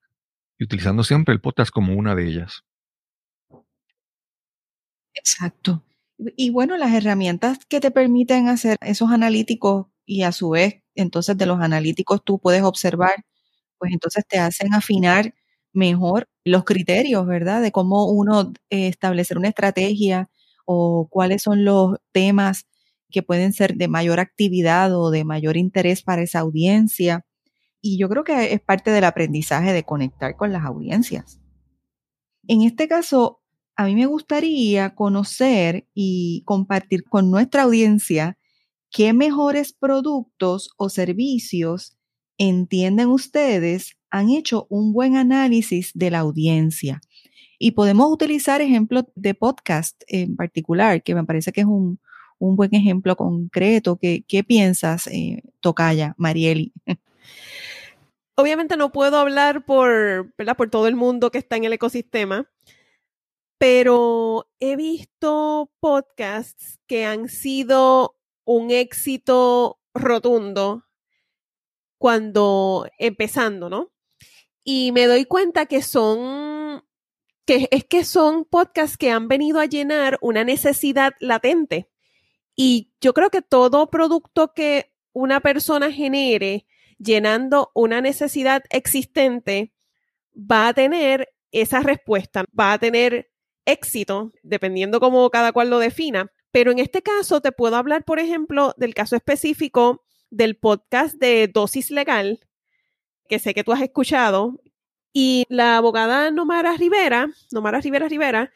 y 0.61 0.65
utilizando 0.65 1.03
siempre 1.03 1.33
el 1.33 1.41
podcast 1.41 1.71
como 1.71 1.95
una 1.95 2.13
de 2.13 2.27
ellas. 2.27 2.63
Exacto. 5.15 5.83
Y 6.37 6.51
bueno, 6.51 6.77
las 6.77 6.93
herramientas 6.93 7.57
que 7.67 7.79
te 7.79 7.89
permiten 7.91 8.47
hacer 8.47 8.77
esos 8.81 9.09
analíticos 9.11 9.87
y 10.05 10.21
a 10.21 10.31
su 10.31 10.51
vez, 10.51 10.75
entonces 10.95 11.35
de 11.37 11.47
los 11.47 11.59
analíticos 11.61 12.23
tú 12.23 12.39
puedes 12.39 12.61
observar, 12.61 13.25
pues 13.79 13.91
entonces 13.91 14.23
te 14.27 14.37
hacen 14.39 14.73
afinar 14.75 15.33
mejor 15.73 16.29
los 16.45 16.63
criterios, 16.65 17.25
¿verdad? 17.25 17.61
De 17.61 17.71
cómo 17.71 18.05
uno 18.11 18.53
eh, 18.69 18.87
establecer 18.87 19.37
una 19.39 19.47
estrategia 19.49 20.29
o 20.65 21.07
cuáles 21.09 21.41
son 21.43 21.65
los 21.65 21.97
temas 22.11 22.67
que 23.09 23.23
pueden 23.23 23.53
ser 23.53 23.75
de 23.75 23.87
mayor 23.87 24.19
actividad 24.19 24.95
o 24.95 25.09
de 25.11 25.23
mayor 25.25 25.57
interés 25.57 26.03
para 26.03 26.21
esa 26.21 26.39
audiencia. 26.39 27.25
Y 27.81 27.97
yo 27.97 28.07
creo 28.09 28.23
que 28.23 28.53
es 28.53 28.61
parte 28.61 28.91
del 28.91 29.03
aprendizaje 29.03 29.73
de 29.73 29.83
conectar 29.83 30.35
con 30.35 30.53
las 30.53 30.63
audiencias. 30.63 31.39
En 32.47 32.61
este 32.61 32.87
caso, 32.87 33.41
a 33.75 33.85
mí 33.85 33.95
me 33.95 34.05
gustaría 34.05 34.93
conocer 34.93 35.87
y 35.93 36.43
compartir 36.45 37.03
con 37.03 37.31
nuestra 37.31 37.63
audiencia 37.63 38.37
qué 38.91 39.13
mejores 39.13 39.73
productos 39.73 40.69
o 40.77 40.89
servicios 40.89 41.97
entienden 42.37 43.07
ustedes 43.07 43.97
han 44.09 44.29
hecho 44.29 44.67
un 44.69 44.93
buen 44.93 45.15
análisis 45.15 45.91
de 45.93 46.11
la 46.11 46.19
audiencia. 46.19 47.01
Y 47.57 47.71
podemos 47.71 48.11
utilizar 48.11 48.61
ejemplos 48.61 49.05
de 49.15 49.33
podcast 49.33 50.01
en 50.07 50.35
particular, 50.35 51.03
que 51.03 51.15
me 51.15 51.23
parece 51.23 51.51
que 51.51 51.61
es 51.61 51.67
un, 51.67 51.99
buen 52.39 52.73
ejemplo 52.73 53.15
concreto. 53.15 53.97
¿Qué, 53.97 54.25
qué 54.27 54.43
piensas, 54.43 55.07
eh, 55.07 55.43
Tocaya, 55.59 56.15
Marieli? 56.17 56.73
Obviamente 58.35 58.77
no 58.77 58.91
puedo 58.91 59.17
hablar 59.17 59.65
por, 59.65 60.33
por 60.35 60.69
todo 60.69 60.87
el 60.87 60.95
mundo 60.95 61.31
que 61.31 61.37
está 61.37 61.57
en 61.57 61.65
el 61.65 61.73
ecosistema, 61.73 62.49
pero 63.57 64.47
he 64.59 64.75
visto 64.75 65.71
podcasts 65.79 66.79
que 66.87 67.05
han 67.05 67.29
sido 67.29 68.15
un 68.45 68.71
éxito 68.71 69.79
rotundo 69.93 70.85
cuando 71.99 72.87
empezando, 72.97 73.69
¿no? 73.69 73.91
y 74.63 74.91
me 74.91 75.07
doy 75.07 75.25
cuenta 75.25 75.65
que 75.65 75.81
son, 75.81 76.83
que 77.45 77.67
es 77.71 77.85
que 77.85 78.03
son 78.05 78.45
podcasts 78.45 78.97
que 78.97 79.11
han 79.11 79.27
venido 79.27 79.59
a 79.59 79.65
llenar 79.65 80.17
una 80.21 80.43
necesidad 80.43 81.13
latente. 81.19 81.89
Y 82.55 82.91
yo 83.01 83.13
creo 83.13 83.29
que 83.29 83.41
todo 83.41 83.89
producto 83.89 84.53
que 84.53 84.91
una 85.13 85.39
persona 85.39 85.91
genere 85.91 86.65
llenando 87.01 87.71
una 87.73 88.01
necesidad 88.01 88.63
existente 88.69 89.73
va 90.35 90.67
a 90.67 90.73
tener 90.73 91.29
esa 91.51 91.81
respuesta, 91.81 92.45
va 92.57 92.73
a 92.73 92.79
tener 92.79 93.31
éxito, 93.65 94.31
dependiendo 94.43 94.99
cómo 94.99 95.29
cada 95.29 95.51
cual 95.51 95.69
lo 95.69 95.79
defina. 95.79 96.31
Pero 96.51 96.71
en 96.71 96.79
este 96.79 97.01
caso 97.01 97.41
te 97.41 97.51
puedo 97.51 97.75
hablar, 97.75 98.03
por 98.03 98.19
ejemplo, 98.19 98.73
del 98.77 98.93
caso 98.93 99.15
específico 99.15 100.03
del 100.29 100.57
podcast 100.57 101.15
de 101.15 101.47
Dosis 101.47 101.91
Legal, 101.91 102.39
que 103.27 103.39
sé 103.39 103.53
que 103.53 103.63
tú 103.63 103.71
has 103.71 103.81
escuchado, 103.81 104.61
y 105.13 105.45
la 105.49 105.77
abogada 105.77 106.31
Nomara 106.31 106.75
Rivera, 106.77 107.29
Nomara 107.51 107.81
Rivera 107.81 108.07
Rivera, 108.07 108.51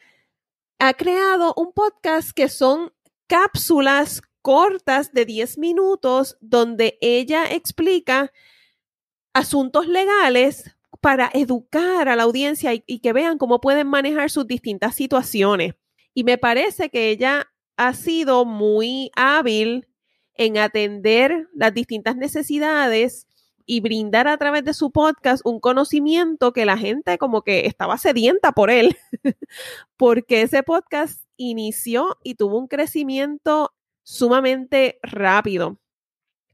ha 0.78 0.94
creado 0.94 1.54
un 1.56 1.72
podcast 1.72 2.30
que 2.30 2.48
son 2.48 2.92
cápsulas 3.26 4.22
cortas 4.46 5.12
de 5.12 5.24
10 5.24 5.58
minutos 5.58 6.36
donde 6.40 6.98
ella 7.00 7.50
explica 7.50 8.30
asuntos 9.32 9.88
legales 9.88 10.70
para 11.00 11.28
educar 11.34 12.08
a 12.08 12.14
la 12.14 12.22
audiencia 12.22 12.72
y, 12.72 12.84
y, 12.86 13.00
que 13.00 13.12
vean 13.12 13.38
cómo 13.38 13.60
pueden 13.60 13.88
manejar 13.88 14.30
sus 14.30 14.46
distintas 14.46 14.94
situaciones. 14.94 15.74
Y 16.14 16.22
me 16.22 16.38
parece 16.38 16.90
que 16.90 17.10
ella 17.10 17.48
ha 17.76 17.92
sido 17.92 18.44
muy 18.44 19.10
hábil 19.16 19.88
en 20.34 20.58
atender 20.58 21.48
las 21.52 21.74
distintas 21.74 22.14
necesidades 22.14 23.26
y 23.66 23.80
brindar 23.80 24.28
a 24.28 24.36
través 24.36 24.62
de 24.62 24.74
su 24.74 24.92
podcast 24.92 25.42
un 25.44 25.58
conocimiento 25.58 26.52
que 26.52 26.66
la 26.66 26.78
gente 26.78 27.18
como 27.18 27.42
que 27.42 27.66
estaba 27.66 27.98
sedienta 27.98 28.52
por 28.52 28.70
él, 28.70 28.96
porque 29.96 30.42
ese 30.42 30.62
podcast 30.62 31.24
inició 31.36 32.16
y 32.22 32.36
tuvo 32.36 32.58
un 32.58 32.68
crecimiento 32.68 33.72
sumamente 34.06 35.00
rápido. 35.02 35.80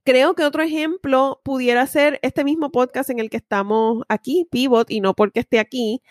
Creo 0.05 0.35
que 0.35 0.45
otro 0.45 0.63
ejemplo 0.63 1.43
pudiera 1.45 1.87
ser 1.87 2.19
este 2.23 2.45
mismo 2.45 2.73
podcast 2.73 3.11
en 3.11 3.19
el 3.19 3.29
que 3.29 3.37
estamos 3.37 4.05
aquí, 4.09 4.49
Pivot, 4.51 4.91
y 4.91 5.01
no 5.01 5.15
porque 5.15 5.41
esté 5.41 5.59
aquí, 5.59 6.03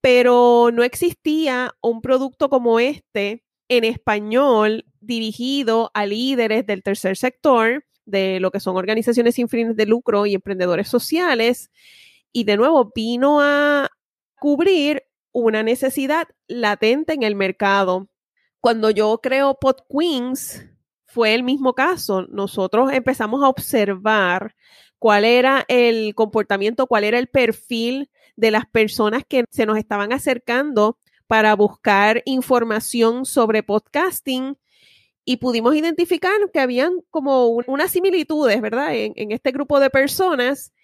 pero 0.00 0.70
no 0.72 0.84
existía 0.84 1.74
un 1.82 2.00
producto 2.00 2.48
como 2.48 2.78
este 2.78 3.44
en 3.68 3.82
español 3.82 4.86
dirigido 5.00 5.90
a 5.92 6.06
líderes 6.06 6.64
del 6.66 6.84
tercer 6.84 7.16
sector 7.16 7.84
de 8.04 8.38
lo 8.38 8.52
que 8.52 8.60
son 8.60 8.76
organizaciones 8.76 9.34
sin 9.34 9.48
fines 9.48 9.74
de 9.74 9.86
lucro 9.86 10.24
y 10.24 10.34
emprendedores 10.34 10.88
sociales. 10.88 11.72
Y 12.32 12.44
de 12.44 12.56
nuevo, 12.56 12.92
vino 12.94 13.40
a 13.40 13.90
cubrir 14.38 15.02
una 15.32 15.64
necesidad 15.64 16.28
latente 16.46 17.12
en 17.14 17.24
el 17.24 17.34
mercado. 17.34 18.08
Cuando 18.60 18.90
yo 18.90 19.20
creo 19.20 19.58
Pod 19.60 19.78
Queens, 19.90 20.64
fue 21.16 21.34
el 21.34 21.44
mismo 21.44 21.72
caso. 21.72 22.26
Nosotros 22.28 22.92
empezamos 22.92 23.42
a 23.42 23.48
observar 23.48 24.54
cuál 24.98 25.24
era 25.24 25.64
el 25.66 26.14
comportamiento, 26.14 26.86
cuál 26.86 27.04
era 27.04 27.18
el 27.18 27.26
perfil 27.26 28.10
de 28.36 28.50
las 28.50 28.66
personas 28.66 29.22
que 29.26 29.46
se 29.48 29.64
nos 29.64 29.78
estaban 29.78 30.12
acercando 30.12 30.98
para 31.26 31.56
buscar 31.56 32.20
información 32.26 33.24
sobre 33.24 33.62
podcasting 33.62 34.58
y 35.24 35.38
pudimos 35.38 35.74
identificar 35.74 36.36
que 36.52 36.60
habían 36.60 37.00
como 37.10 37.46
unas 37.46 37.92
similitudes, 37.92 38.60
¿verdad? 38.60 38.94
En, 38.94 39.32
este 39.32 39.52
grupo 39.52 39.80
de 39.80 39.88
personas. 39.88 40.74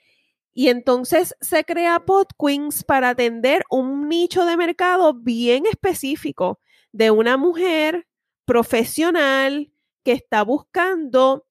Y 0.55 0.69
entonces 0.69 1.37
se 1.43 1.63
crea 1.65 2.07
Podqueens 2.07 2.85
para 2.85 3.11
atender 3.11 3.65
un 3.69 4.09
nicho 4.09 4.47
de 4.47 4.57
mercado 4.57 5.13
bien 5.13 5.67
específico 5.67 6.59
de 6.91 7.11
una 7.11 7.37
mujer 7.37 8.07
profesional 8.47 9.69
que 10.05 10.13
está 10.13 10.43
buscando 10.43 11.47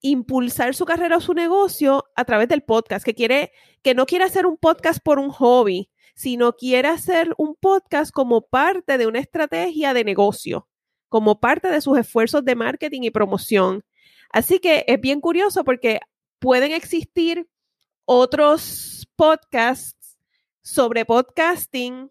impulsar 0.00 0.74
su 0.74 0.84
carrera 0.84 1.16
o 1.16 1.20
su 1.20 1.34
negocio 1.34 2.04
a 2.14 2.24
través 2.24 2.48
del 2.48 2.62
podcast, 2.62 3.04
que 3.04 3.14
quiere, 3.14 3.52
que 3.82 3.94
no 3.94 4.06
quiere 4.06 4.24
hacer 4.24 4.46
un 4.46 4.56
podcast 4.56 5.00
por 5.02 5.18
un 5.18 5.30
hobby, 5.30 5.90
sino 6.14 6.52
quiere 6.54 6.88
hacer 6.88 7.34
un 7.36 7.54
podcast 7.56 8.12
como 8.12 8.42
parte 8.42 8.98
de 8.98 9.06
una 9.06 9.18
estrategia 9.18 9.94
de 9.94 10.04
negocio 10.04 10.68
como 11.08 11.40
parte 11.40 11.68
de 11.68 11.80
sus 11.80 11.98
esfuerzos 11.98 12.44
de 12.44 12.54
marketing 12.54 13.02
y 13.02 13.10
promoción. 13.10 13.84
Así 14.30 14.58
que 14.58 14.84
es 14.86 15.00
bien 15.00 15.20
curioso 15.20 15.64
porque 15.64 16.00
pueden 16.38 16.72
existir 16.72 17.48
otros 18.04 19.08
podcasts 19.16 20.18
sobre 20.62 21.04
podcasting 21.04 22.10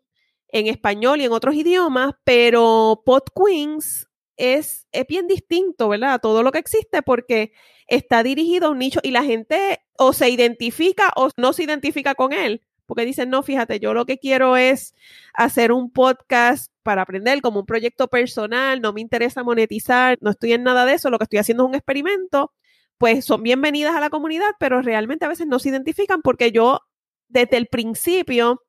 en 0.49 0.67
español 0.67 1.21
y 1.21 1.25
en 1.25 1.31
otros 1.31 1.55
idiomas, 1.55 2.13
pero 2.23 3.03
Pod 3.05 3.23
Queens 3.35 4.07
es, 4.37 4.87
es 4.91 5.07
bien 5.07 5.27
distinto, 5.27 5.89
¿verdad? 5.89 6.13
A 6.13 6.19
todo 6.19 6.43
lo 6.43 6.51
que 6.51 6.59
existe 6.59 7.01
porque 7.01 7.51
está 7.87 8.23
dirigido 8.23 8.67
a 8.67 8.71
un 8.71 8.79
nicho 8.79 8.99
y 9.03 9.11
la 9.11 9.23
gente 9.23 9.81
o 9.97 10.13
se 10.13 10.29
identifica 10.29 11.11
o 11.15 11.29
no 11.37 11.53
se 11.53 11.63
identifica 11.63 12.15
con 12.15 12.33
él 12.33 12.61
porque 12.87 13.05
dicen, 13.05 13.29
no, 13.29 13.43
fíjate, 13.43 13.79
yo 13.79 13.93
lo 13.93 14.05
que 14.05 14.17
quiero 14.17 14.57
es 14.57 14.95
hacer 15.33 15.71
un 15.73 15.91
podcast 15.91 16.71
para 16.83 17.01
aprender 17.03 17.41
como 17.41 17.59
un 17.59 17.65
proyecto 17.65 18.07
personal, 18.07 18.81
no 18.81 18.93
me 18.93 19.01
interesa 19.01 19.43
monetizar, 19.43 20.17
no 20.21 20.31
estoy 20.31 20.53
en 20.53 20.63
nada 20.63 20.85
de 20.85 20.93
eso, 20.93 21.09
lo 21.09 21.19
que 21.19 21.25
estoy 21.25 21.39
haciendo 21.39 21.65
es 21.65 21.69
un 21.69 21.75
experimento, 21.75 22.53
pues 22.97 23.25
son 23.25 23.43
bienvenidas 23.43 23.93
a 23.93 23.99
la 23.99 24.09
comunidad, 24.09 24.51
pero 24.57 24.81
realmente 24.81 25.25
a 25.25 25.27
veces 25.27 25.47
no 25.47 25.59
se 25.59 25.69
identifican 25.69 26.21
porque 26.21 26.51
yo 26.53 26.79
desde 27.27 27.57
el 27.57 27.67
principio 27.67 28.63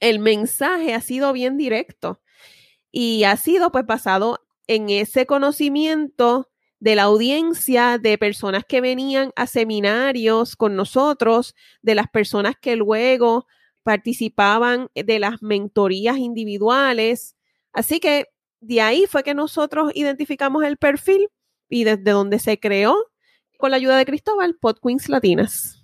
el 0.00 0.18
mensaje 0.18 0.94
ha 0.94 1.02
sido 1.02 1.34
bien 1.34 1.58
directo 1.58 2.22
y 2.90 3.24
ha 3.24 3.36
sido 3.36 3.70
pues 3.70 3.84
basado 3.84 4.40
en 4.68 4.90
ese 4.90 5.26
conocimiento 5.26 6.48
de 6.78 6.94
la 6.94 7.04
audiencia, 7.04 7.98
de 7.98 8.18
personas 8.18 8.64
que 8.64 8.80
venían 8.80 9.32
a 9.34 9.48
seminarios 9.48 10.54
con 10.54 10.76
nosotros, 10.76 11.56
de 11.82 11.96
las 11.96 12.08
personas 12.08 12.54
que 12.60 12.76
luego 12.76 13.46
participaban 13.82 14.88
de 14.94 15.18
las 15.18 15.42
mentorías 15.42 16.18
individuales. 16.18 17.36
Así 17.72 17.98
que 17.98 18.26
de 18.60 18.80
ahí 18.80 19.06
fue 19.08 19.22
que 19.22 19.34
nosotros 19.34 19.90
identificamos 19.94 20.64
el 20.64 20.76
perfil 20.76 21.28
y 21.68 21.84
desde 21.84 22.10
donde 22.10 22.38
se 22.38 22.60
creó, 22.60 22.96
con 23.58 23.70
la 23.70 23.76
ayuda 23.76 23.96
de 23.96 24.06
Cristóbal, 24.06 24.56
Pod 24.60 24.76
Queens 24.82 25.08
Latinas. 25.08 25.82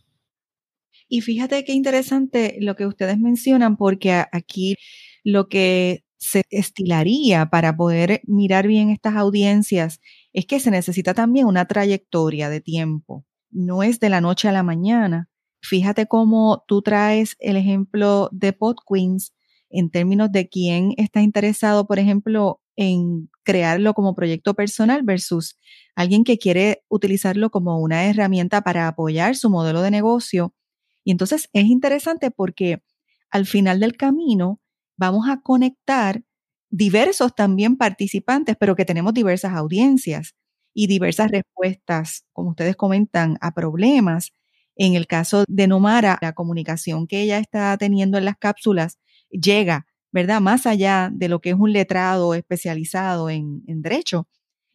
Y 1.08 1.20
fíjate 1.20 1.64
qué 1.64 1.72
interesante 1.72 2.56
lo 2.60 2.76
que 2.76 2.86
ustedes 2.86 3.18
mencionan, 3.18 3.76
porque 3.76 4.24
aquí 4.32 4.76
lo 5.22 5.48
que 5.48 6.04
se 6.24 6.42
estilaría 6.50 7.46
para 7.46 7.76
poder 7.76 8.22
mirar 8.24 8.66
bien 8.66 8.90
estas 8.90 9.16
audiencias 9.16 10.00
es 10.32 10.46
que 10.46 10.60
se 10.60 10.70
necesita 10.70 11.14
también 11.14 11.46
una 11.46 11.66
trayectoria 11.66 12.48
de 12.48 12.60
tiempo. 12.60 13.24
No 13.50 13.82
es 13.82 14.00
de 14.00 14.08
la 14.10 14.20
noche 14.20 14.48
a 14.48 14.52
la 14.52 14.62
mañana, 14.62 15.28
Fíjate 15.64 16.06
cómo 16.06 16.62
tú 16.68 16.82
traes 16.82 17.36
el 17.38 17.56
ejemplo 17.56 18.28
de 18.32 18.52
Pod 18.52 18.76
Queens 18.86 19.32
en 19.70 19.90
términos 19.90 20.30
de 20.30 20.46
quién 20.46 20.92
está 20.98 21.22
interesado, 21.22 21.86
por 21.86 21.98
ejemplo, 21.98 22.60
en 22.76 23.30
crearlo 23.44 23.94
como 23.94 24.14
proyecto 24.14 24.52
personal 24.52 25.02
versus 25.04 25.58
alguien 25.96 26.22
que 26.22 26.36
quiere 26.36 26.84
utilizarlo 26.88 27.48
como 27.48 27.80
una 27.80 28.04
herramienta 28.04 28.60
para 28.60 28.88
apoyar 28.88 29.36
su 29.36 29.48
modelo 29.48 29.80
de 29.80 29.90
negocio. 29.90 30.54
Y 31.02 31.12
entonces 31.12 31.48
es 31.54 31.64
interesante 31.64 32.30
porque 32.30 32.82
al 33.30 33.46
final 33.46 33.80
del 33.80 33.96
camino 33.96 34.60
vamos 34.96 35.28
a 35.28 35.40
conectar 35.40 36.22
diversos 36.70 37.34
también 37.34 37.76
participantes, 37.76 38.56
pero 38.58 38.76
que 38.76 38.84
tenemos 38.84 39.14
diversas 39.14 39.52
audiencias 39.54 40.34
y 40.74 40.88
diversas 40.88 41.30
respuestas, 41.30 42.26
como 42.32 42.50
ustedes 42.50 42.76
comentan, 42.76 43.38
a 43.40 43.52
problemas 43.54 44.32
en 44.76 44.94
el 44.94 45.06
caso 45.06 45.44
de 45.48 45.68
Nomara, 45.68 46.18
la 46.20 46.32
comunicación 46.32 47.06
que 47.06 47.22
ella 47.22 47.38
está 47.38 47.76
teniendo 47.78 48.18
en 48.18 48.24
las 48.24 48.36
cápsulas 48.36 48.98
llega, 49.30 49.86
¿verdad? 50.12 50.40
Más 50.40 50.66
allá 50.66 51.10
de 51.12 51.28
lo 51.28 51.40
que 51.40 51.50
es 51.50 51.56
un 51.56 51.72
letrado 51.72 52.34
especializado 52.34 53.30
en, 53.30 53.62
derecho. 53.66 54.28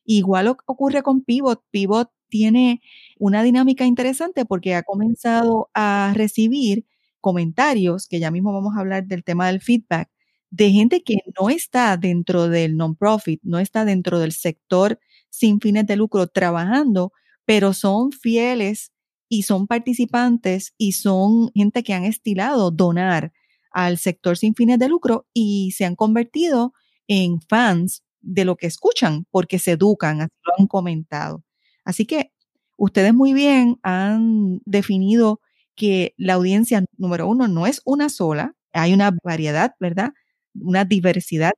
Igual 0.05 0.47
ocurre 0.47 1.03
con 1.03 1.23
Pivot. 1.23 1.63
Pivot 1.71 2.11
tiene 2.29 2.81
una 3.17 3.43
dinámica 3.43 3.85
interesante 3.85 4.45
porque 4.45 4.75
ha 4.75 4.83
comenzado 4.83 5.69
a 5.73 6.13
recibir 6.15 6.85
comentarios, 7.19 8.07
que 8.07 8.19
ya 8.19 8.31
mismo 8.31 8.53
vamos 8.53 8.75
a 8.75 8.79
hablar 8.79 9.05
del 9.05 9.23
tema 9.23 9.47
del 9.47 9.61
feedback, 9.61 10.09
de 10.51 10.71
gente 10.71 11.03
que 11.03 11.17
no 11.39 11.49
está 11.49 11.97
dentro 11.97 12.49
del 12.49 12.75
non-profit, 12.77 13.39
no 13.43 13.59
está 13.59 13.85
dentro 13.85 14.19
del 14.19 14.31
sector 14.31 14.99
sin 15.29 15.59
fines 15.61 15.85
de 15.85 15.95
lucro 15.95 16.27
trabajando, 16.27 17.13
pero 17.45 17.73
son 17.73 18.11
fieles 18.11 18.91
y 19.27 19.43
son 19.43 19.67
participantes 19.67 20.73
y 20.77 20.93
son 20.93 21.51
gente 21.53 21.83
que 21.83 21.93
han 21.93 22.03
estilado 22.03 22.71
donar 22.71 23.31
al 23.71 23.99
sector 23.99 24.37
sin 24.37 24.55
fines 24.55 24.79
de 24.79 24.89
lucro 24.89 25.27
y 25.33 25.71
se 25.77 25.85
han 25.85 25.95
convertido 25.95 26.73
en 27.07 27.41
fans 27.41 28.03
de 28.21 28.45
lo 28.45 28.57
que 28.57 28.67
escuchan 28.67 29.25
porque 29.31 29.59
se 29.59 29.71
educan, 29.71 30.21
así 30.21 30.33
lo 30.45 30.53
han 30.57 30.67
comentado. 30.67 31.43
Así 31.85 32.05
que 32.05 32.31
ustedes 32.75 33.13
muy 33.13 33.33
bien 33.33 33.79
han 33.83 34.61
definido 34.65 35.41
que 35.79 36.13
la 36.17 36.33
audiencia 36.33 36.85
número 36.97 37.27
uno 37.27 37.47
no 37.47 37.65
es 37.65 37.81
una 37.85 38.09
sola, 38.09 38.53
hay 38.73 38.93
una 38.93 39.15
variedad, 39.23 39.75
¿verdad? 39.79 40.11
Una 40.53 40.83
diversidad 40.83 41.53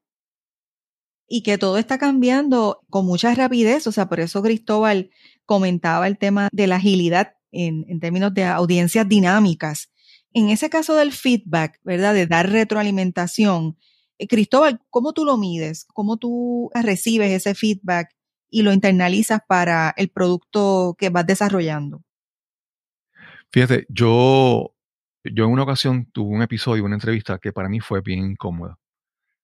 y 1.27 1.43
que 1.43 1.57
todo 1.57 1.77
está 1.77 1.97
cambiando 1.97 2.81
con 2.89 3.05
mucha 3.05 3.33
rapidez. 3.33 3.87
O 3.87 3.93
sea, 3.93 4.09
por 4.09 4.19
eso 4.19 4.43
Cristóbal 4.43 5.09
comentaba 5.45 6.07
el 6.07 6.17
tema 6.17 6.49
de 6.51 6.67
la 6.67 6.75
agilidad 6.75 7.35
en, 7.53 7.99
términos 8.01 8.33
de 8.33 8.43
audiencias 8.43 9.07
dinámicas. 9.07 9.91
En 10.33 10.49
ese 10.49 10.69
caso 10.69 10.93
del 10.93 11.13
feedback, 11.13 11.79
¿verdad? 11.83 12.13
De 12.13 12.27
dar 12.27 12.49
retroalimentación, 12.49 13.77
eh, 14.17 14.27
Cristóbal, 14.27 14.81
¿cómo 14.89 15.13
tú 15.13 15.25
lo 15.25 15.37
mides? 15.37 15.85
¿Cómo 15.93 16.17
tú 16.17 16.69
recibes 16.73 17.31
ese 17.31 17.55
feedback 17.55 18.09
y 18.49 18.61
lo 18.61 18.73
internalizas 18.73 19.39
para 19.47 19.93
el 19.97 20.09
producto 20.09 20.95
que 20.99 21.09
vas 21.09 21.25
desarrollando? 21.25 22.03
Fíjate, 23.51 23.85
yo, 23.89 24.73
yo 25.23 25.45
en 25.45 25.51
una 25.51 25.63
ocasión 25.63 26.09
tuve 26.11 26.35
un 26.35 26.41
episodio, 26.41 26.85
una 26.85 26.95
entrevista 26.95 27.37
que 27.39 27.51
para 27.51 27.69
mí 27.69 27.79
fue 27.79 28.01
bien 28.01 28.19
incómoda. 28.19 28.77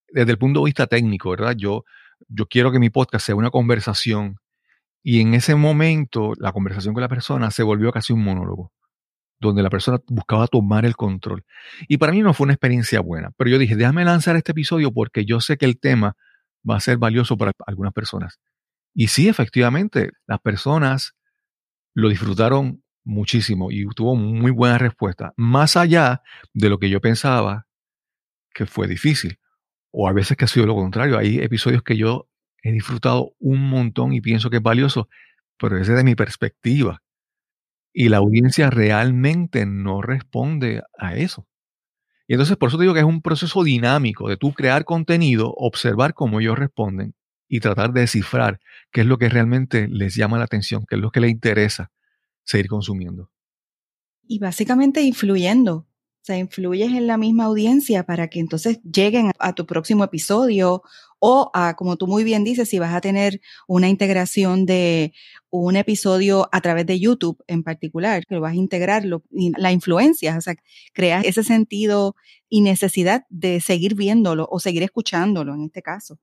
Desde 0.09 0.31
el 0.31 0.37
punto 0.37 0.61
de 0.61 0.65
vista 0.65 0.87
técnico, 0.87 1.31
¿verdad? 1.31 1.55
Yo, 1.57 1.83
yo 2.29 2.47
quiero 2.47 2.71
que 2.71 2.79
mi 2.79 2.89
podcast 2.89 3.25
sea 3.25 3.35
una 3.35 3.49
conversación 3.51 4.37
y 5.03 5.21
en 5.21 5.33
ese 5.33 5.55
momento, 5.55 6.33
la 6.37 6.51
conversación 6.51 6.93
con 6.93 7.01
la 7.01 7.07
persona 7.07 7.49
se 7.51 7.63
volvió 7.63 7.93
casi 7.93 8.11
un 8.11 8.23
monólogo, 8.23 8.73
donde 9.39 9.63
la 9.63 9.69
persona 9.69 9.99
buscaba 10.07 10.47
tomar 10.47 10.85
el 10.85 10.97
control. 10.97 11.45
Y 11.87 11.97
para 11.97 12.11
mí 12.11 12.19
no 12.21 12.33
fue 12.33 12.45
una 12.45 12.53
experiencia 12.53 12.99
buena, 12.99 13.31
pero 13.37 13.49
yo 13.49 13.57
dije, 13.57 13.77
déjame 13.77 14.03
lanzar 14.03 14.35
este 14.35 14.51
episodio 14.51 14.91
porque 14.91 15.23
yo 15.25 15.39
sé 15.39 15.57
que 15.57 15.65
el 15.65 15.79
tema 15.79 16.17
va 16.69 16.75
a 16.75 16.81
ser 16.81 16.97
valioso 16.97 17.37
para 17.37 17.53
algunas 17.65 17.93
personas. 17.93 18.39
Y 18.93 19.07
sí, 19.07 19.29
efectivamente, 19.29 20.11
las 20.25 20.39
personas 20.39 21.13
lo 21.93 22.09
disfrutaron 22.09 22.83
muchísimo 23.07 23.71
y 23.71 23.87
tuvo 23.95 24.15
muy 24.15 24.51
buena 24.51 24.77
respuesta, 24.77 25.33
más 25.37 25.77
allá 25.77 26.21
de 26.53 26.69
lo 26.69 26.77
que 26.77 26.89
yo 26.89 27.01
pensaba 27.01 27.65
que 28.53 28.65
fue 28.65 28.87
difícil. 28.87 29.39
O 29.91 30.07
a 30.07 30.13
veces 30.13 30.37
que 30.37 30.45
ha 30.45 30.47
sido 30.47 30.65
lo 30.65 30.75
contrario. 30.75 31.17
Hay 31.17 31.39
episodios 31.39 31.81
que 31.81 31.95
yo 31.97 32.29
he 32.61 32.71
disfrutado 32.71 33.33
un 33.39 33.69
montón 33.69 34.13
y 34.13 34.21
pienso 34.21 34.49
que 34.49 34.57
es 34.57 34.63
valioso, 34.63 35.09
pero 35.57 35.77
ese 35.77 35.93
de 35.93 36.03
mi 36.03 36.15
perspectiva. 36.15 37.01
Y 37.93 38.09
la 38.09 38.17
audiencia 38.17 38.69
realmente 38.69 39.65
no 39.65 40.01
responde 40.01 40.83
a 40.99 41.15
eso. 41.15 41.47
Y 42.27 42.33
entonces 42.33 42.57
por 42.57 42.69
eso 42.69 42.77
te 42.77 42.83
digo 42.83 42.93
que 42.93 42.99
es 42.99 43.05
un 43.05 43.21
proceso 43.21 43.63
dinámico 43.63 44.29
de 44.29 44.37
tú 44.37 44.53
crear 44.53 44.83
contenido, 44.83 45.53
observar 45.55 46.13
cómo 46.13 46.41
ellos 46.41 46.59
responden 46.59 47.15
y 47.47 47.61
tratar 47.61 47.93
de 47.93 48.01
descifrar 48.01 48.59
qué 48.91 49.01
es 49.01 49.07
lo 49.07 49.17
que 49.17 49.29
realmente 49.29 49.87
les 49.87 50.15
llama 50.15 50.37
la 50.37 50.43
atención, 50.43 50.85
qué 50.87 50.95
es 50.95 51.01
lo 51.01 51.09
que 51.09 51.21
les 51.21 51.31
interesa 51.31 51.91
seguir 52.47 52.67
consumiendo. 52.67 53.29
Y 54.25 54.39
básicamente 54.39 55.03
influyendo, 55.03 55.87
sea, 56.27 56.37
influyes 56.37 56.91
en 56.91 57.07
la 57.07 57.17
misma 57.17 57.45
audiencia 57.45 58.03
para 58.03 58.27
que 58.27 58.39
entonces 58.39 58.79
lleguen 58.83 59.31
a 59.39 59.53
tu 59.53 59.65
próximo 59.65 60.03
episodio 60.03 60.83
o 61.19 61.49
a, 61.53 61.75
como 61.75 61.95
tú 61.95 62.05
muy 62.05 62.23
bien 62.23 62.43
dices, 62.43 62.69
si 62.69 62.79
vas 62.79 62.93
a 62.93 63.01
tener 63.01 63.41
una 63.67 63.89
integración 63.89 64.65
de 64.65 65.13
un 65.49 65.75
episodio 65.77 66.47
a 66.51 66.61
través 66.61 66.85
de 66.85 66.99
YouTube 66.99 67.43
en 67.47 67.63
particular, 67.63 68.25
que 68.25 68.35
lo 68.35 68.41
vas 68.41 68.53
a 68.53 68.55
integrar, 68.55 69.03
la 69.57 69.71
influencia, 69.71 70.37
o 70.37 70.41
sea, 70.41 70.55
creas 70.93 71.25
ese 71.25 71.43
sentido 71.43 72.15
y 72.49 72.61
necesidad 72.61 73.25
de 73.29 73.61
seguir 73.61 73.95
viéndolo 73.95 74.47
o 74.51 74.59
seguir 74.59 74.83
escuchándolo 74.83 75.53
en 75.55 75.63
este 75.63 75.81
caso. 75.81 76.19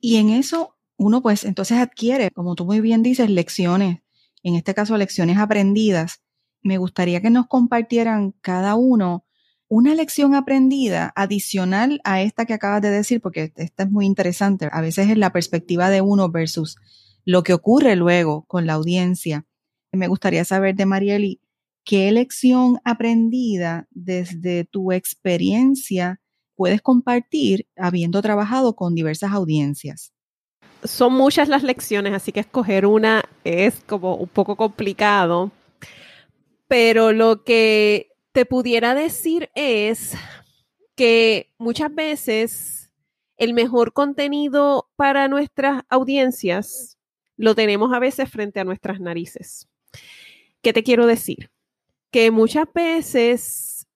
Y 0.00 0.16
en 0.16 0.30
eso 0.30 0.76
uno 0.96 1.22
pues 1.22 1.44
entonces 1.44 1.78
adquiere, 1.78 2.30
como 2.30 2.54
tú 2.54 2.64
muy 2.64 2.80
bien 2.80 3.02
dices, 3.02 3.30
lecciones, 3.30 4.00
en 4.42 4.56
este 4.56 4.74
caso 4.74 4.96
lecciones 4.96 5.38
aprendidas 5.38 6.20
me 6.62 6.78
gustaría 6.78 7.20
que 7.20 7.30
nos 7.30 7.46
compartieran 7.46 8.32
cada 8.40 8.74
uno 8.74 9.24
una 9.68 9.94
lección 9.94 10.34
aprendida 10.34 11.12
adicional 11.14 12.00
a 12.02 12.22
esta 12.22 12.44
que 12.44 12.54
acabas 12.54 12.82
de 12.82 12.90
decir, 12.90 13.20
porque 13.20 13.52
esta 13.54 13.84
es 13.84 13.90
muy 13.90 14.04
interesante. 14.04 14.68
A 14.72 14.80
veces 14.80 15.08
es 15.08 15.16
la 15.16 15.30
perspectiva 15.30 15.90
de 15.90 16.00
uno 16.00 16.28
versus 16.28 16.76
lo 17.24 17.44
que 17.44 17.52
ocurre 17.52 17.94
luego 17.94 18.44
con 18.46 18.66
la 18.66 18.72
audiencia. 18.72 19.46
Me 19.92 20.08
gustaría 20.08 20.44
saber 20.44 20.74
de 20.74 20.86
Marieli, 20.86 21.40
¿qué 21.84 22.10
lección 22.10 22.80
aprendida 22.84 23.86
desde 23.90 24.64
tu 24.64 24.90
experiencia 24.90 26.20
puedes 26.56 26.82
compartir 26.82 27.68
habiendo 27.76 28.20
trabajado 28.22 28.74
con 28.74 28.96
diversas 28.96 29.30
audiencias? 29.30 30.12
Son 30.84 31.12
muchas 31.12 31.48
las 31.48 31.62
lecciones, 31.62 32.14
así 32.14 32.32
que 32.32 32.40
escoger 32.40 32.86
una 32.86 33.22
es 33.44 33.82
como 33.86 34.16
un 34.16 34.28
poco 34.28 34.56
complicado, 34.56 35.50
pero 36.68 37.12
lo 37.12 37.44
que 37.44 38.12
te 38.32 38.46
pudiera 38.46 38.94
decir 38.94 39.50
es 39.54 40.14
que 40.94 41.52
muchas 41.58 41.94
veces 41.94 42.92
el 43.36 43.54
mejor 43.54 43.92
contenido 43.92 44.90
para 44.96 45.26
nuestras 45.28 45.82
audiencias 45.88 46.98
lo 47.36 47.54
tenemos 47.54 47.92
a 47.94 47.98
veces 47.98 48.30
frente 48.30 48.60
a 48.60 48.64
nuestras 48.64 49.00
narices. 49.00 49.66
¿Qué 50.62 50.74
te 50.74 50.82
quiero 50.82 51.06
decir? 51.06 51.50
Que 52.10 52.30
muchas 52.30 52.66
veces 52.74 53.86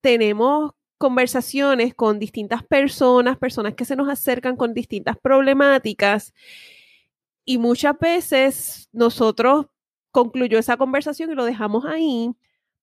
tenemos 0.00 0.72
conversaciones 0.98 1.94
con 1.94 2.18
distintas 2.18 2.62
personas, 2.64 3.38
personas 3.38 3.74
que 3.74 3.84
se 3.84 3.96
nos 3.96 4.08
acercan 4.08 4.56
con 4.56 4.74
distintas 4.74 5.16
problemáticas 5.16 6.34
y 7.44 7.58
muchas 7.58 7.98
veces 7.98 8.88
nosotros 8.92 9.66
concluyó 10.10 10.58
esa 10.58 10.76
conversación 10.76 11.30
y 11.30 11.34
lo 11.34 11.44
dejamos 11.46 11.86
ahí, 11.86 12.30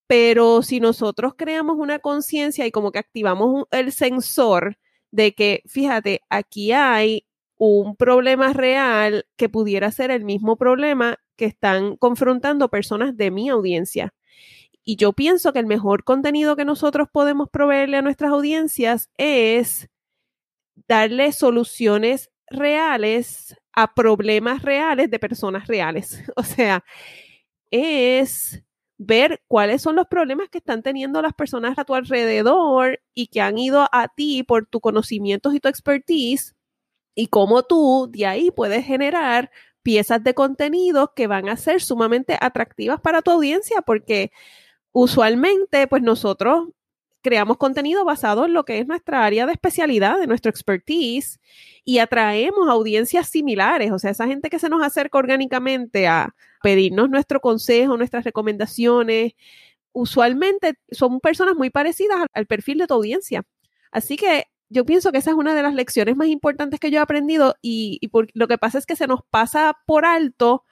pero 0.08 0.62
si 0.63 0.80
nosotros 0.80 1.34
creamos 1.38 1.78
una 1.78 1.99
conciencia 1.99 2.65
y 2.65 2.71
como 2.71 2.91
que 2.91 2.99
activamos 2.99 3.65
el 3.71 3.91
sensor 3.91 4.78
de 5.12 5.34
que, 5.34 5.62
fíjate, 5.67 6.21
aquí 6.30 6.71
hay 6.71 7.25
un 7.58 7.95
problema 7.95 8.54
real 8.54 9.25
que 9.36 9.49
pudiera 9.49 9.91
ser 9.91 10.12
el 10.12 10.25
mismo 10.25 10.58
problema 10.58 11.17
que 11.36 11.45
están 11.45 11.95
confrontando 11.97 12.69
personas 12.69 13.15
de 13.17 13.32
mi 13.32 13.49
audiencia. 13.49 14.13
Y 14.86 14.98
yo 14.98 15.13
pienso 15.13 15.52
que 15.52 15.60
el 15.60 15.65
mejor 15.65 16.04
contenido 16.04 16.56
que 16.56 16.63
nosotros 16.63 17.08
podemos 17.12 17.50
proveerle 17.50 17.98
a 17.98 18.02
nuestras 18.04 18.32
audiencias 18.32 19.10
es 19.17 19.89
darle 20.88 21.32
soluciones 21.32 22.30
reales 22.48 23.56
a 23.74 23.93
problemas 23.95 24.62
reales 24.62 25.10
de 25.10 25.19
personas 25.19 25.67
reales. 25.67 26.24
O 26.36 26.43
sea, 26.43 26.84
es 27.71 28.63
ver 28.98 29.41
cuáles 29.48 29.82
son 29.82 29.95
los 29.95 30.08
problemas 30.08 30.50
que 30.50 30.60
están 30.60 30.84
teniendo 30.84 31.21
las 31.21 31.34
personas 31.34 31.78
a 31.78 31.86
tu 31.86 31.95
alrededor 31.95 33.02
y 33.13 33.28
que 33.28 33.41
han 33.41 33.58
ido 33.58 33.88
a 33.91 34.08
ti 34.08 34.43
por 34.43 34.67
tu 34.67 34.80
conocimientos 34.80 35.54
y 35.54 35.60
tu 35.60 35.67
expertise 35.67 36.56
y 37.15 37.28
cómo 37.28 37.63
tú 37.63 38.10
de 38.12 38.26
ahí 38.28 38.52
puedes 38.52 38.86
generar 38.86 39.52
piezas 39.84 40.24
de 40.24 40.34
contenido 40.34 41.13
que 41.15 41.28
van 41.28 41.50
a 41.50 41.58
ser 41.58 41.82
sumamente 41.82 42.38
atractivas 42.39 43.02
para 43.02 43.21
tu 43.21 43.32
audiencia 43.32 43.82
porque 43.82 44.32
usualmente 44.95 45.88
pues 45.88 46.01
nosotros 46.01 46.69
creamos 47.21 47.58
contenido 47.58 48.05
basado 48.05 48.45
en 48.45 48.53
lo 48.53 48.63
que 48.63 48.79
es 48.79 48.88
nuestra 48.88 49.25
área 49.25 49.45
de 49.45 49.51
especialidad, 49.51 50.17
de 50.17 50.25
nuestro 50.25 50.49
expertise, 50.49 51.41
y 51.84 51.97
atraemos 51.97 52.69
audiencias 52.69 53.27
similares, 53.27 53.91
o 53.91 53.99
sea, 53.99 54.12
esa 54.12 54.25
gente 54.25 54.49
que 54.49 54.58
se 54.58 54.69
nos 54.69 54.81
acerca 54.81 55.17
orgánicamente 55.17 56.08
a 56.08 56.34
pedirnos 56.63 57.10
nuestro 57.10 57.41
consejo, 57.41 57.97
nuestras 57.97 58.23
recomendaciones, 58.23 59.34
usualmente 59.91 60.75
son 60.91 61.19
personas 61.19 61.55
muy 61.55 61.69
parecidas 61.69 62.25
al 62.34 62.45
perfil 62.45 62.77
de 62.77 62.88
tu 62.88 62.93
audiencia. 62.93 63.43
Así 63.91 64.15
que 64.15 64.45
yo 64.69 64.86
pienso 64.86 65.12
que 65.12 65.17
esa 65.17 65.31
es 65.31 65.36
una 65.36 65.53
de 65.53 65.63
las 65.63 65.73
lecciones 65.73 66.15
más 66.15 66.27
importantes 66.27 66.79
que 66.79 66.89
yo 66.89 66.99
he 66.99 67.01
aprendido 67.01 67.55
y, 67.62 67.99
lo 68.34 68.47
que 68.47 68.58
pasa 68.58 68.77
es 68.77 68.86
que 68.86 68.95
se 68.95 69.08
nos 69.08 69.21
pasa 69.29 69.77
por 69.86 70.05
alto 70.05 70.63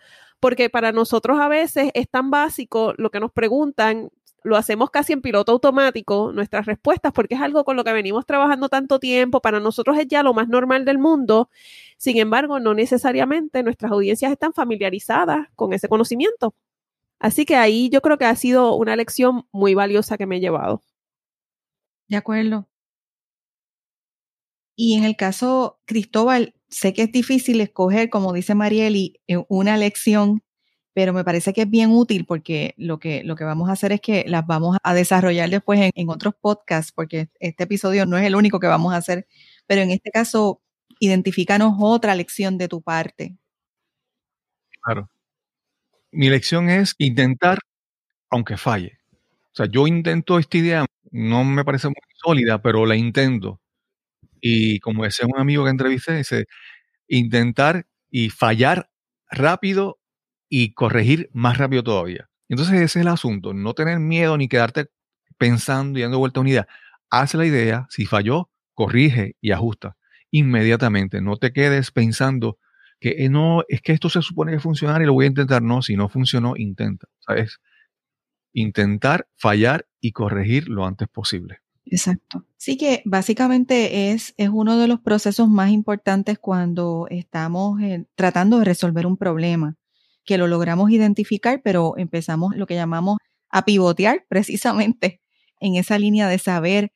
porque 0.43 0.69
para 0.69 0.91
nosotros 0.91 1.39
a 1.39 1.47
veces 1.47 1.89
es 1.93 2.09
tan 2.09 2.29
básico 2.29 2.93
lo 2.97 3.11
que 3.11 3.21
nos 3.21 3.31
preguntan 3.31 4.09
lo 4.43 4.57
hacemos 4.57 4.89
casi 4.91 5.13
en 5.13 5.21
piloto 5.21 5.53
automático, 5.53 6.33
nuestras 6.33 6.65
respuestas, 6.65 7.13
porque 7.13 7.35
es 7.35 7.41
algo 7.41 7.63
con 7.63 7.77
lo 7.77 7.85
que 7.85 7.93
venimos 7.93 8.25
trabajando 8.25 8.67
tanto 8.67 8.99
tiempo, 8.99 9.39
para 9.39 9.61
nosotros 9.61 9.97
es 9.97 10.05
ya 10.09 10.21
lo 10.21 10.33
más 10.33 10.49
normal 10.49 10.83
del 10.83 10.97
mundo. 10.97 11.49
Sin 11.95 12.17
embargo, 12.17 12.59
no 12.59 12.73
necesariamente 12.73 13.63
nuestras 13.63 13.93
audiencias 13.93 14.33
están 14.33 14.51
familiarizadas 14.51 15.47
con 15.55 15.71
ese 15.71 15.87
conocimiento. 15.87 16.53
Así 17.19 17.45
que 17.45 17.55
ahí 17.55 17.87
yo 17.89 18.01
creo 18.01 18.17
que 18.17 18.25
ha 18.25 18.35
sido 18.35 18.75
una 18.75 18.97
lección 18.97 19.47
muy 19.53 19.75
valiosa 19.75 20.17
que 20.17 20.25
me 20.25 20.35
he 20.35 20.41
llevado. 20.41 20.81
De 22.09 22.17
acuerdo. 22.17 22.67
Y 24.75 24.97
en 24.97 25.05
el 25.05 25.15
caso, 25.15 25.79
Cristóbal, 25.85 26.53
sé 26.73 26.93
que 26.93 27.03
es 27.03 27.11
difícil 27.11 27.61
escoger, 27.61 28.09
como 28.09 28.33
dice 28.33 28.55
Marieli, 28.55 29.21
eh, 29.27 29.37
una 29.49 29.77
lección 29.77 30.43
pero 30.93 31.13
me 31.13 31.23
parece 31.23 31.53
que 31.53 31.63
es 31.63 31.69
bien 31.69 31.91
útil 31.91 32.25
porque 32.25 32.73
lo 32.77 32.99
que, 32.99 33.23
lo 33.23 33.35
que 33.35 33.43
vamos 33.43 33.69
a 33.69 33.73
hacer 33.73 33.91
es 33.91 34.01
que 34.01 34.25
las 34.27 34.45
vamos 34.45 34.77
a 34.83 34.93
desarrollar 34.93 35.49
después 35.49 35.91
en, 35.93 36.09
otros 36.09 36.35
podcasts, 36.39 36.91
porque 36.91 37.29
este 37.39 37.63
episodio 37.63 38.05
no 38.05 38.17
es 38.17 38.25
el 38.25 38.35
único 38.35 38.59
que 38.59 38.67
vamos 38.67 38.93
a 38.93 38.97
hacer, 38.97 39.27
pero 39.65 39.81
en 39.81 39.89
este 39.91 40.11
caso, 40.11 40.61
identifícanos 40.99 41.75
otra 41.79 42.13
lección 42.15 42.57
de 42.57 42.67
tu 42.67 42.81
parte. 42.81 43.35
Claro. 44.81 45.09
Mi 46.11 46.29
lección 46.29 46.69
es 46.69 46.93
intentar, 46.99 47.57
aunque 48.29 48.57
falle. 48.57 48.99
O 49.53 49.55
sea, 49.55 49.65
yo 49.65 49.87
intento 49.87 50.37
esta 50.37 50.57
idea, 50.57 50.85
no 51.11 51.43
me 51.43 51.65
parece 51.65 51.87
muy 51.87 51.95
sólida, 52.23 52.61
pero 52.61 52.85
la 52.85 52.95
intento. 52.95 53.59
Y 54.45 54.79
como 54.81 55.05
decía 55.05 55.25
un 55.33 55.39
amigo 55.39 55.63
que 55.63 55.69
entrevisté, 55.71 56.17
dice, 56.17 56.47
intentar 57.07 57.87
y 58.11 58.29
fallar 58.29 58.89
rápido 59.31 59.99
y 60.49 60.73
corregir 60.73 61.29
más 61.33 61.57
rápido 61.57 61.83
todavía. 61.83 62.29
Entonces 62.49 62.75
ese 62.75 62.85
es 62.85 62.95
el 62.97 63.07
asunto, 63.07 63.53
no 63.53 63.73
tener 63.73 63.99
miedo 63.99 64.37
ni 64.37 64.49
quedarte 64.49 64.87
pensando 65.37 65.97
y 65.99 66.03
dando 66.03 66.19
vuelta 66.19 66.39
a 66.39 66.41
una 66.41 66.49
idea. 66.51 66.67
Haz 67.09 67.35
la 67.35 67.45
idea, 67.45 67.87
si 67.89 68.05
falló, 68.05 68.51
corrige 68.73 69.35
y 69.41 69.51
ajusta 69.51 69.97
inmediatamente. 70.31 71.21
No 71.21 71.37
te 71.37 71.53
quedes 71.53 71.91
pensando 71.91 72.59
que 72.99 73.25
eh, 73.25 73.29
no, 73.29 73.63
es 73.69 73.81
que 73.81 73.93
esto 73.93 74.09
se 74.09 74.21
supone 74.21 74.51
que 74.53 74.59
funcionar 74.59 75.01
y 75.01 75.05
lo 75.05 75.13
voy 75.13 75.25
a 75.25 75.29
intentar. 75.29 75.61
No, 75.63 75.81
si 75.81 75.95
no 75.95 76.09
funcionó, 76.09 76.55
intenta. 76.57 77.07
¿Sabes? 77.19 77.59
Intentar, 78.53 79.27
fallar 79.37 79.87
y 80.01 80.11
corregir 80.13 80.69
lo 80.69 80.85
antes 80.87 81.07
posible. 81.09 81.62
Exacto. 81.85 82.45
Sí 82.57 82.77
que 82.77 83.01
básicamente 83.05 84.11
es, 84.11 84.33
es 84.37 84.49
uno 84.49 84.77
de 84.77 84.87
los 84.87 84.99
procesos 85.01 85.49
más 85.49 85.71
importantes 85.71 86.39
cuando 86.39 87.07
estamos 87.09 87.81
eh, 87.81 88.05
tratando 88.15 88.59
de 88.59 88.65
resolver 88.65 89.05
un 89.05 89.17
problema 89.17 89.75
que 90.25 90.37
lo 90.37 90.47
logramos 90.47 90.89
identificar, 90.91 91.61
pero 91.63 91.95
empezamos 91.97 92.55
lo 92.55 92.65
que 92.65 92.75
llamamos 92.75 93.17
a 93.49 93.65
pivotear 93.65 94.25
precisamente 94.29 95.21
en 95.59 95.75
esa 95.75 95.99
línea 95.99 96.27
de 96.29 96.39
saber 96.39 96.91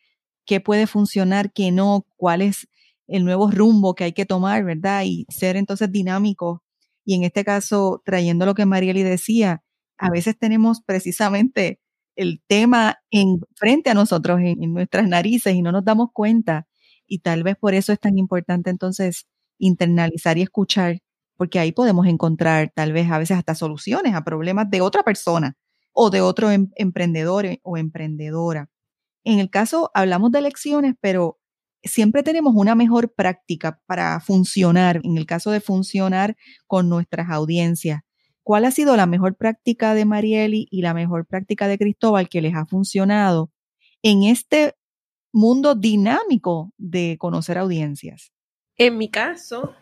qué 0.46 0.62
puede 0.62 0.88
funcionar, 0.88 1.52
qué 1.52 1.72
no, 1.72 2.06
cuál 2.16 2.42
es 2.42 2.68
el 3.08 3.26
nuevo 3.26 3.52
rumbo 3.52 3.96
que 3.96 4.06
hay 4.06 4.14
que 4.14 4.26
tomar, 4.26 4.64
¿verdad? 4.64 5.04
Y 5.06 5.26
ser 5.30 5.58
entonces 5.58 5.92
dinámico. 5.92 6.64
Y 7.06 7.16
en 7.16 7.24
este 7.24 7.44
caso, 7.44 8.02
trayendo 8.06 8.46
lo 8.46 8.54
que 8.56 8.66
Marieli 8.66 9.04
decía, 9.04 9.64
a 9.98 10.10
veces 10.10 10.38
tenemos 10.40 10.82
precisamente 10.82 11.80
el 12.18 12.42
tema 12.48 12.98
en 13.12 13.40
frente 13.56 13.90
a 13.90 13.94
nosotros, 13.94 14.40
en, 14.40 14.64
en 14.64 14.74
nuestras 14.74 15.08
narices, 15.08 15.56
y 15.56 15.62
no 15.62 15.72
nos 15.72 15.86
damos 15.86 16.10
cuenta. 16.14 16.68
Y 17.08 17.20
tal 17.20 17.44
vez 17.44 17.56
por 17.58 17.74
eso 17.74 17.94
es 17.94 18.00
tan 18.00 18.18
importante 18.18 18.70
entonces 18.70 19.28
internalizar 19.60 20.38
y 20.38 20.44
escuchar 20.44 21.00
porque 21.38 21.60
ahí 21.60 21.72
podemos 21.72 22.08
encontrar 22.08 22.72
tal 22.76 22.92
vez 22.92 23.10
a 23.10 23.20
veces 23.20 23.38
hasta 23.38 23.56
soluciones 23.56 24.16
a 24.16 24.24
problemas 24.24 24.70
de 24.70 24.82
otra 24.82 25.04
persona 25.04 25.56
o 25.94 26.10
de 26.10 26.22
otro 26.22 26.52
em, 26.52 26.70
emprendedor 26.76 27.46
eh, 27.46 27.62
o 27.64 27.78
emprendedora. 27.78 28.70
En 29.24 29.40
el 29.40 29.50
caso, 29.50 29.92
hablamos 29.94 30.32
de 30.32 30.42
lecciones, 30.42 30.96
pero 31.00 31.40
siempre 31.84 32.24
tenemos 32.24 32.54
una 32.56 32.76
mejor 32.76 33.14
práctica 33.14 33.82
para 33.86 34.20
funcionar, 34.20 35.00
en 35.04 35.18
el 35.18 35.26
caso 35.26 35.52
de 35.52 35.62
funcionar 35.62 36.36
con 36.66 36.90
nuestras 36.90 37.30
audiencias. 37.30 38.02
¿Cuál 38.48 38.64
ha 38.64 38.72
sido 38.72 38.96
la 38.96 39.08
mejor 39.08 39.36
práctica 39.36 39.94
de 39.94 40.06
Marieli 40.06 40.70
y 40.72 40.82
la 40.82 40.94
mejor 40.94 41.26
práctica 41.26 41.68
de 41.68 41.78
Cristóbal 41.78 42.30
que 42.30 42.42
les 42.42 42.56
ha 42.56 42.66
funcionado 42.66 43.52
en 44.02 44.24
este 44.24 44.76
mundo 45.34 45.76
dinámico 45.76 46.72
de 46.78 47.18
conocer 47.20 47.58
audiencias? 47.58 48.32
En 48.78 48.98
mi 48.98 49.10
caso, 49.10 49.76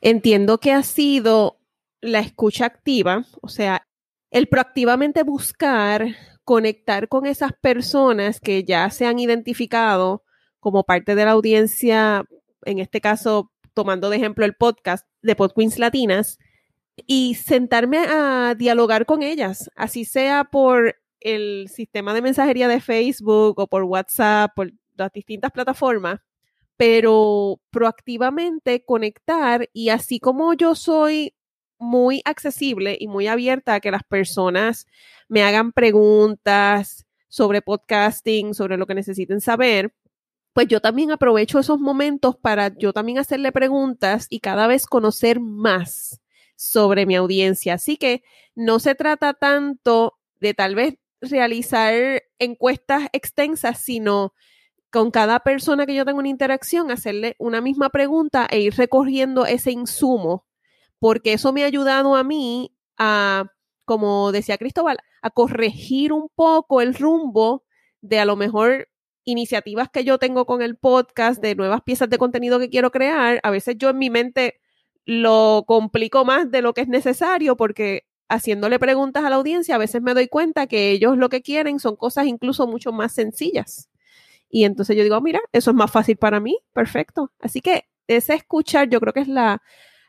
Entiendo 0.00 0.58
que 0.58 0.72
ha 0.72 0.82
sido 0.82 1.60
la 2.00 2.18
escucha 2.18 2.66
activa, 2.66 3.24
o 3.40 3.48
sea, 3.48 3.86
el 4.32 4.48
proactivamente 4.48 5.22
buscar 5.22 6.08
conectar 6.42 7.08
con 7.08 7.24
esas 7.24 7.52
personas 7.60 8.40
que 8.40 8.64
ya 8.64 8.90
se 8.90 9.06
han 9.06 9.20
identificado 9.20 10.24
como 10.58 10.82
parte 10.82 11.14
de 11.14 11.24
la 11.24 11.30
audiencia, 11.30 12.24
en 12.64 12.80
este 12.80 13.00
caso, 13.00 13.52
tomando 13.74 14.10
de 14.10 14.16
ejemplo 14.16 14.44
el 14.44 14.54
podcast 14.54 15.06
de 15.22 15.36
Podqueens 15.36 15.78
Latinas, 15.78 16.38
y 17.06 17.34
sentarme 17.34 17.98
a 17.98 18.54
dialogar 18.56 19.06
con 19.06 19.22
ellas, 19.22 19.70
así 19.76 20.04
sea 20.04 20.44
por 20.44 20.96
el 21.20 21.68
sistema 21.68 22.14
de 22.14 22.22
mensajería 22.22 22.68
de 22.68 22.80
Facebook 22.80 23.58
o 23.58 23.66
por 23.66 23.82
WhatsApp, 23.84 24.52
por 24.54 24.72
las 24.96 25.12
distintas 25.12 25.50
plataformas, 25.52 26.20
pero 26.76 27.60
proactivamente 27.70 28.84
conectar 28.84 29.68
y 29.72 29.90
así 29.90 30.20
como 30.20 30.54
yo 30.54 30.74
soy 30.74 31.34
muy 31.78 32.22
accesible 32.24 32.96
y 32.98 33.08
muy 33.08 33.26
abierta 33.26 33.74
a 33.74 33.80
que 33.80 33.90
las 33.90 34.02
personas 34.04 34.86
me 35.28 35.42
hagan 35.42 35.72
preguntas 35.72 37.06
sobre 37.28 37.60
podcasting, 37.60 38.54
sobre 38.54 38.76
lo 38.78 38.86
que 38.86 38.94
necesiten 38.94 39.40
saber, 39.40 39.92
pues 40.54 40.68
yo 40.68 40.80
también 40.80 41.10
aprovecho 41.10 41.58
esos 41.58 41.78
momentos 41.78 42.36
para 42.36 42.76
yo 42.78 42.94
también 42.94 43.18
hacerle 43.18 43.52
preguntas 43.52 44.26
y 44.30 44.40
cada 44.40 44.66
vez 44.66 44.86
conocer 44.86 45.40
más 45.40 46.20
sobre 46.56 47.06
mi 47.06 47.14
audiencia. 47.14 47.74
Así 47.74 47.96
que 47.96 48.22
no 48.54 48.78
se 48.78 48.94
trata 48.94 49.34
tanto 49.34 50.18
de 50.40 50.54
tal 50.54 50.74
vez 50.74 50.96
realizar 51.20 51.94
encuestas 52.38 53.04
extensas, 53.12 53.78
sino 53.78 54.32
con 54.90 55.10
cada 55.10 55.40
persona 55.40 55.86
que 55.86 55.94
yo 55.94 56.04
tengo 56.04 56.18
una 56.20 56.28
interacción, 56.28 56.90
hacerle 56.90 57.36
una 57.38 57.60
misma 57.60 57.90
pregunta 57.90 58.46
e 58.50 58.60
ir 58.60 58.74
recorriendo 58.74 59.44
ese 59.44 59.70
insumo, 59.70 60.46
porque 60.98 61.34
eso 61.34 61.52
me 61.52 61.62
ha 61.62 61.66
ayudado 61.66 62.16
a 62.16 62.24
mí 62.24 62.74
a, 62.96 63.52
como 63.84 64.32
decía 64.32 64.58
Cristóbal, 64.58 64.98
a 65.22 65.30
corregir 65.30 66.12
un 66.12 66.28
poco 66.34 66.80
el 66.80 66.94
rumbo 66.94 67.64
de 68.00 68.20
a 68.20 68.24
lo 68.24 68.36
mejor 68.36 68.88
iniciativas 69.24 69.90
que 69.90 70.04
yo 70.04 70.18
tengo 70.18 70.46
con 70.46 70.62
el 70.62 70.76
podcast, 70.76 71.42
de 71.42 71.56
nuevas 71.56 71.82
piezas 71.82 72.08
de 72.08 72.18
contenido 72.18 72.58
que 72.58 72.70
quiero 72.70 72.90
crear. 72.90 73.40
A 73.42 73.50
veces 73.50 73.76
yo 73.76 73.90
en 73.90 73.98
mi 73.98 74.08
mente 74.08 74.60
lo 75.06 75.64
complico 75.66 76.24
más 76.24 76.50
de 76.50 76.60
lo 76.60 76.74
que 76.74 76.82
es 76.82 76.88
necesario 76.88 77.56
porque 77.56 78.04
haciéndole 78.28 78.78
preguntas 78.80 79.24
a 79.24 79.30
la 79.30 79.36
audiencia 79.36 79.76
a 79.76 79.78
veces 79.78 80.02
me 80.02 80.14
doy 80.14 80.26
cuenta 80.26 80.66
que 80.66 80.90
ellos 80.90 81.16
lo 81.16 81.28
que 81.28 81.42
quieren 81.42 81.78
son 81.78 81.94
cosas 81.94 82.26
incluso 82.26 82.66
mucho 82.66 82.92
más 82.92 83.12
sencillas. 83.12 83.88
Y 84.50 84.64
entonces 84.64 84.96
yo 84.96 85.04
digo, 85.04 85.20
mira, 85.20 85.40
eso 85.52 85.70
es 85.70 85.76
más 85.76 85.90
fácil 85.90 86.16
para 86.16 86.40
mí, 86.40 86.58
perfecto. 86.72 87.32
Así 87.40 87.60
que 87.60 87.84
ese 88.08 88.34
escuchar 88.34 88.88
yo 88.88 89.00
creo 89.00 89.12
que 89.12 89.20
es 89.20 89.28
la 89.28 89.62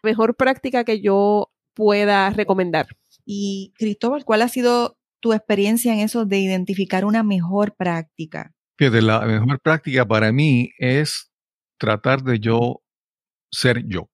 mejor 0.03 0.35
práctica 0.35 0.83
que 0.83 0.99
yo 0.99 1.51
pueda 1.73 2.29
recomendar. 2.31 2.87
Y 3.23 3.73
Cristóbal, 3.77 4.25
¿cuál 4.25 4.41
ha 4.41 4.47
sido 4.47 4.97
tu 5.19 5.33
experiencia 5.33 5.93
en 5.93 5.99
eso 5.99 6.25
de 6.25 6.39
identificar 6.39 7.05
una 7.05 7.23
mejor 7.23 7.75
práctica? 7.75 8.53
Fíjate, 8.77 9.01
la 9.01 9.21
mejor 9.21 9.59
práctica 9.59 10.05
para 10.05 10.31
mí 10.31 10.71
es 10.79 11.31
tratar 11.77 12.23
de 12.23 12.39
yo 12.39 12.81
ser 13.51 13.83
yo. 13.87 14.09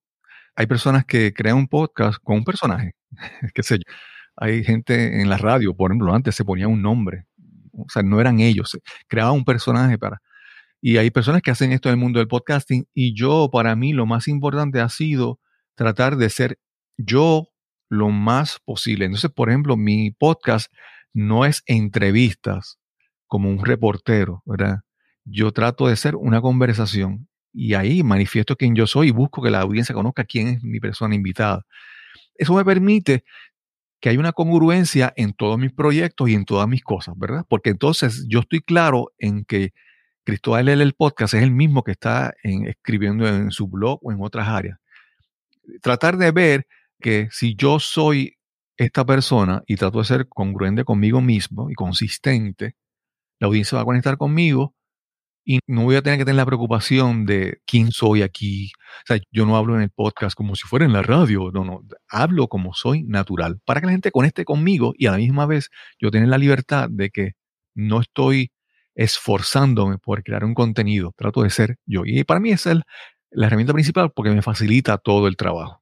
Hay 0.55 0.67
personas 0.67 1.05
que 1.05 1.33
crean 1.33 1.57
un 1.57 1.67
podcast 1.67 2.19
con 2.23 2.37
un 2.37 2.43
personaje, 2.43 2.93
qué 3.53 3.63
sé 3.63 3.77
yo. 3.77 3.83
Hay 4.35 4.63
gente 4.63 5.21
en 5.21 5.29
la 5.29 5.37
radio, 5.37 5.75
por 5.75 5.91
ejemplo, 5.91 6.13
antes 6.13 6.35
se 6.35 6.45
ponía 6.45 6.67
un 6.67 6.81
nombre, 6.81 7.25
o 7.71 7.85
sea, 7.89 8.03
no 8.03 8.19
eran 8.19 8.39
ellos, 8.39 8.77
creaban 9.07 9.33
un 9.33 9.45
personaje 9.45 9.97
para... 9.97 10.21
Y 10.81 10.97
hay 10.97 11.11
personas 11.11 11.41
que 11.41 11.51
hacen 11.51 11.71
esto 11.71 11.89
en 11.89 11.93
el 11.93 11.99
mundo 11.99 12.19
del 12.19 12.27
podcasting 12.27 12.85
y 12.93 13.15
yo, 13.15 13.49
para 13.51 13.75
mí, 13.75 13.93
lo 13.93 14.05
más 14.05 14.27
importante 14.27 14.81
ha 14.81 14.89
sido 14.89 15.39
tratar 15.75 16.17
de 16.17 16.29
ser 16.29 16.59
yo 16.97 17.47
lo 17.89 18.09
más 18.09 18.59
posible. 18.65 19.05
Entonces, 19.05 19.31
por 19.31 19.49
ejemplo, 19.49 19.77
mi 19.77 20.11
podcast 20.11 20.71
no 21.13 21.45
es 21.45 21.63
entrevistas 21.67 22.79
como 23.27 23.49
un 23.49 23.63
reportero, 23.63 24.41
¿verdad? 24.45 24.81
Yo 25.25 25.51
trato 25.53 25.87
de 25.87 25.95
ser 25.95 26.15
una 26.15 26.41
conversación 26.41 27.27
y 27.53 27.75
ahí 27.75 28.03
manifiesto 28.03 28.55
quién 28.55 28.75
yo 28.75 28.87
soy 28.87 29.09
y 29.09 29.11
busco 29.11 29.41
que 29.41 29.51
la 29.51 29.61
audiencia 29.61 29.93
conozca 29.95 30.25
quién 30.25 30.47
es 30.47 30.63
mi 30.63 30.79
persona 30.79 31.15
invitada. 31.15 31.65
Eso 32.35 32.55
me 32.55 32.65
permite 32.65 33.23
que 34.01 34.09
haya 34.09 34.19
una 34.19 34.33
congruencia 34.33 35.13
en 35.15 35.33
todos 35.33 35.57
mis 35.57 35.71
proyectos 35.71 36.29
y 36.29 36.33
en 36.33 36.45
todas 36.45 36.67
mis 36.67 36.83
cosas, 36.83 37.15
¿verdad? 37.17 37.45
Porque 37.47 37.69
entonces 37.69 38.25
yo 38.27 38.39
estoy 38.39 38.61
claro 38.61 39.13
en 39.17 39.45
que 39.45 39.71
Cristóbal 40.25 40.67
L. 40.69 40.83
el 40.83 40.93
podcast 40.93 41.33
es 41.35 41.43
el 41.43 41.51
mismo 41.51 41.83
que 41.83 41.91
está 41.91 42.33
escribiendo 42.43 43.27
en 43.27 43.51
su 43.51 43.67
blog 43.67 43.99
o 44.01 44.11
en 44.11 44.17
otras 44.21 44.47
áreas. 44.47 44.79
Tratar 45.81 46.17
de 46.17 46.31
ver 46.31 46.67
que 46.99 47.29
si 47.31 47.55
yo 47.55 47.79
soy 47.79 48.37
esta 48.77 49.05
persona 49.05 49.63
y 49.67 49.75
trato 49.75 49.99
de 49.99 50.05
ser 50.05 50.27
congruente 50.27 50.83
conmigo 50.83 51.21
mismo 51.21 51.69
y 51.69 51.73
consistente, 51.73 52.75
la 53.39 53.47
audiencia 53.47 53.75
va 53.75 53.83
a 53.83 53.85
conectar 53.85 54.17
conmigo 54.17 54.75
y 55.45 55.59
no 55.67 55.83
voy 55.83 55.95
a 55.95 56.01
tener 56.01 56.19
que 56.19 56.25
tener 56.25 56.37
la 56.37 56.45
preocupación 56.45 57.25
de 57.25 57.59
quién 57.65 57.91
soy 57.91 58.21
aquí. 58.21 58.71
O 59.03 59.05
sea, 59.07 59.19
yo 59.31 59.45
no 59.45 59.57
hablo 59.57 59.75
en 59.75 59.81
el 59.81 59.89
podcast 59.89 60.35
como 60.35 60.55
si 60.55 60.67
fuera 60.67 60.85
en 60.85 60.93
la 60.93 61.01
radio, 61.01 61.51
no, 61.51 61.63
no, 61.63 61.81
hablo 62.09 62.47
como 62.47 62.73
soy 62.73 63.03
natural, 63.03 63.59
para 63.65 63.81
que 63.81 63.87
la 63.87 63.91
gente 63.91 64.11
conecte 64.11 64.45
conmigo 64.45 64.93
y 64.97 65.07
a 65.07 65.11
la 65.11 65.17
misma 65.17 65.45
vez 65.45 65.69
yo 65.99 66.11
tener 66.11 66.29
la 66.29 66.37
libertad 66.37 66.89
de 66.89 67.09
que 67.09 67.31
no 67.75 68.01
estoy 68.01 68.51
esforzándome 68.95 69.97
por 69.97 70.23
crear 70.23 70.45
un 70.45 70.53
contenido, 70.53 71.13
trato 71.17 71.43
de 71.43 71.49
ser 71.49 71.77
yo. 71.85 72.03
Y 72.05 72.23
para 72.23 72.39
mí 72.39 72.51
es 72.51 72.65
la 72.65 73.47
herramienta 73.47 73.73
principal 73.73 74.11
porque 74.11 74.31
me 74.31 74.41
facilita 74.41 74.97
todo 74.97 75.27
el 75.27 75.35
trabajo. 75.35 75.81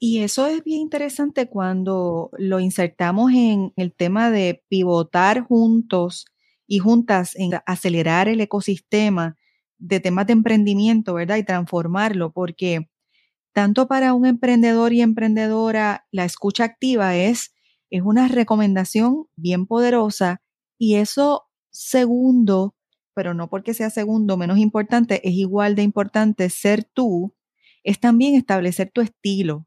Y 0.00 0.18
eso 0.18 0.46
es 0.46 0.62
bien 0.62 0.80
interesante 0.80 1.48
cuando 1.48 2.30
lo 2.38 2.60
insertamos 2.60 3.32
en 3.32 3.72
el 3.76 3.92
tema 3.92 4.30
de 4.30 4.62
pivotar 4.68 5.42
juntos 5.42 6.26
y 6.68 6.78
juntas 6.78 7.34
en 7.34 7.52
acelerar 7.66 8.28
el 8.28 8.40
ecosistema 8.40 9.36
de 9.78 9.98
temas 9.98 10.26
de 10.26 10.34
emprendimiento, 10.34 11.14
¿verdad? 11.14 11.38
Y 11.38 11.44
transformarlo, 11.44 12.32
porque 12.32 12.88
tanto 13.52 13.88
para 13.88 14.12
un 14.14 14.26
emprendedor 14.26 14.92
y 14.92 15.00
emprendedora, 15.00 16.06
la 16.12 16.24
escucha 16.24 16.64
activa 16.64 17.16
es, 17.16 17.54
es 17.90 18.02
una 18.02 18.28
recomendación 18.28 19.26
bien 19.34 19.66
poderosa 19.66 20.42
y 20.78 20.96
eso 20.96 21.48
segundo, 21.70 22.76
pero 23.14 23.34
no 23.34 23.48
porque 23.48 23.74
sea 23.74 23.90
segundo 23.90 24.36
menos 24.36 24.58
importante, 24.58 25.26
es 25.26 25.34
igual 25.34 25.74
de 25.74 25.82
importante 25.82 26.50
ser 26.50 26.84
tú, 26.84 27.34
es 27.82 27.98
también 27.98 28.34
establecer 28.34 28.90
tu 28.92 29.00
estilo 29.00 29.66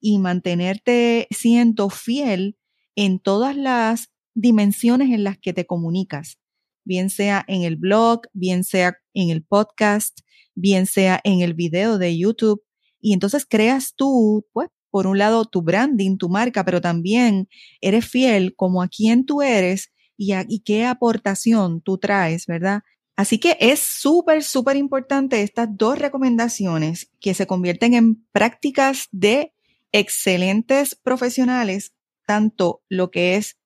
y 0.00 0.18
mantenerte 0.18 1.28
siendo 1.30 1.90
fiel 1.90 2.58
en 2.96 3.20
todas 3.20 3.56
las 3.56 4.10
dimensiones 4.40 5.10
en 5.10 5.24
las 5.24 5.38
que 5.38 5.52
te 5.52 5.66
comunicas 5.66 6.38
bien 6.84 7.10
sea 7.10 7.44
en 7.46 7.62
el 7.62 7.76
blog, 7.76 8.22
bien 8.32 8.64
sea 8.64 8.96
en 9.14 9.30
el 9.30 9.44
podcast, 9.44 10.18
bien 10.54 10.86
sea 10.86 11.20
en 11.24 11.40
el 11.40 11.54
video 11.54 11.98
de 11.98 12.16
YouTube. 12.16 12.62
Y 13.00 13.12
entonces 13.12 13.46
creas 13.48 13.94
tú, 13.94 14.46
pues, 14.52 14.68
por 14.90 15.06
un 15.06 15.18
lado, 15.18 15.44
tu 15.44 15.62
branding, 15.62 16.16
tu 16.16 16.28
marca, 16.28 16.64
pero 16.64 16.80
también 16.80 17.48
eres 17.80 18.06
fiel 18.06 18.54
como 18.56 18.82
a 18.82 18.88
quién 18.88 19.24
tú 19.24 19.40
eres 19.40 19.92
y, 20.16 20.32
a, 20.32 20.44
y 20.48 20.60
qué 20.60 20.84
aportación 20.84 21.80
tú 21.80 21.98
traes, 21.98 22.46
¿verdad? 22.46 22.80
Así 23.16 23.38
que 23.38 23.56
es 23.60 23.78
súper, 23.78 24.42
súper 24.42 24.76
importante 24.76 25.42
estas 25.42 25.68
dos 25.70 25.98
recomendaciones 25.98 27.10
que 27.20 27.34
se 27.34 27.46
convierten 27.46 27.94
en 27.94 28.26
prácticas 28.32 29.06
de 29.12 29.52
excelentes 29.92 30.96
profesionales, 30.96 31.92
tanto 32.26 32.82
lo 32.88 33.10
que 33.10 33.36
es 33.36 33.59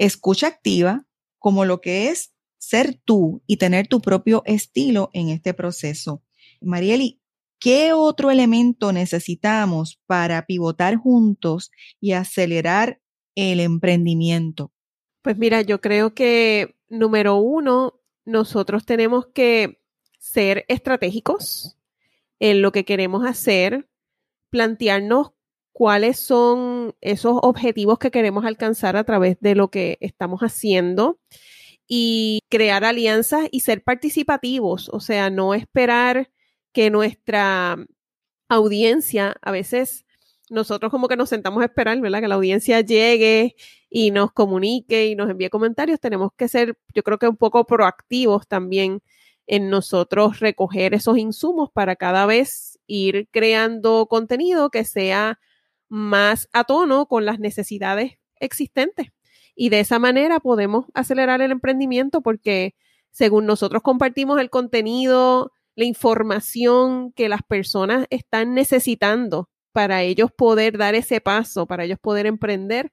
escucha 0.00 0.46
activa 0.46 1.06
como 1.38 1.64
lo 1.64 1.80
que 1.80 2.08
es 2.08 2.32
ser 2.58 2.98
tú 3.04 3.42
y 3.46 3.58
tener 3.58 3.86
tu 3.86 4.00
propio 4.00 4.42
estilo 4.46 5.10
en 5.12 5.28
este 5.28 5.52
proceso. 5.54 6.22
Marieli, 6.62 7.20
¿qué 7.58 7.92
otro 7.92 8.30
elemento 8.30 8.92
necesitamos 8.92 10.00
para 10.06 10.46
pivotar 10.46 10.96
juntos 10.96 11.70
y 12.00 12.12
acelerar 12.12 13.00
el 13.34 13.60
emprendimiento? 13.60 14.72
Pues 15.22 15.36
mira, 15.36 15.60
yo 15.60 15.82
creo 15.82 16.14
que 16.14 16.76
número 16.88 17.36
uno, 17.36 18.00
nosotros 18.24 18.86
tenemos 18.86 19.26
que 19.34 19.82
ser 20.18 20.64
estratégicos 20.68 21.76
en 22.38 22.62
lo 22.62 22.72
que 22.72 22.86
queremos 22.86 23.26
hacer, 23.26 23.90
plantearnos 24.48 25.32
cuáles 25.80 26.20
son 26.20 26.94
esos 27.00 27.38
objetivos 27.40 27.98
que 27.98 28.10
queremos 28.10 28.44
alcanzar 28.44 28.98
a 28.98 29.04
través 29.04 29.40
de 29.40 29.54
lo 29.54 29.70
que 29.70 29.96
estamos 30.02 30.42
haciendo 30.42 31.18
y 31.88 32.40
crear 32.50 32.84
alianzas 32.84 33.48
y 33.50 33.60
ser 33.60 33.82
participativos, 33.82 34.90
o 34.90 35.00
sea, 35.00 35.30
no 35.30 35.54
esperar 35.54 36.30
que 36.74 36.90
nuestra 36.90 37.78
audiencia, 38.50 39.36
a 39.40 39.52
veces 39.52 40.04
nosotros 40.50 40.90
como 40.90 41.08
que 41.08 41.16
nos 41.16 41.30
sentamos 41.30 41.62
a 41.62 41.66
esperar, 41.66 41.98
¿verdad? 41.98 42.20
Que 42.20 42.28
la 42.28 42.34
audiencia 42.34 42.82
llegue 42.82 43.56
y 43.88 44.10
nos 44.10 44.32
comunique 44.32 45.06
y 45.06 45.14
nos 45.14 45.30
envíe 45.30 45.48
comentarios, 45.48 45.98
tenemos 45.98 46.30
que 46.36 46.48
ser, 46.48 46.76
yo 46.94 47.02
creo 47.02 47.16
que 47.18 47.26
un 47.26 47.38
poco 47.38 47.64
proactivos 47.64 48.46
también 48.46 49.00
en 49.46 49.70
nosotros 49.70 50.40
recoger 50.40 50.92
esos 50.92 51.16
insumos 51.16 51.70
para 51.72 51.96
cada 51.96 52.26
vez 52.26 52.78
ir 52.86 53.28
creando 53.30 54.08
contenido 54.10 54.68
que 54.68 54.84
sea 54.84 55.38
más 55.90 56.48
a 56.54 56.64
tono 56.64 57.04
con 57.06 57.26
las 57.26 57.38
necesidades 57.38 58.12
existentes. 58.36 59.08
Y 59.54 59.68
de 59.68 59.80
esa 59.80 59.98
manera 59.98 60.40
podemos 60.40 60.86
acelerar 60.94 61.42
el 61.42 61.50
emprendimiento 61.50 62.22
porque 62.22 62.74
según 63.10 63.44
nosotros 63.44 63.82
compartimos 63.82 64.40
el 64.40 64.48
contenido, 64.48 65.52
la 65.74 65.84
información 65.84 67.12
que 67.12 67.28
las 67.28 67.42
personas 67.42 68.06
están 68.08 68.54
necesitando 68.54 69.50
para 69.72 70.02
ellos 70.02 70.30
poder 70.32 70.78
dar 70.78 70.94
ese 70.94 71.20
paso, 71.20 71.66
para 71.66 71.84
ellos 71.84 71.98
poder 72.00 72.26
emprender 72.26 72.92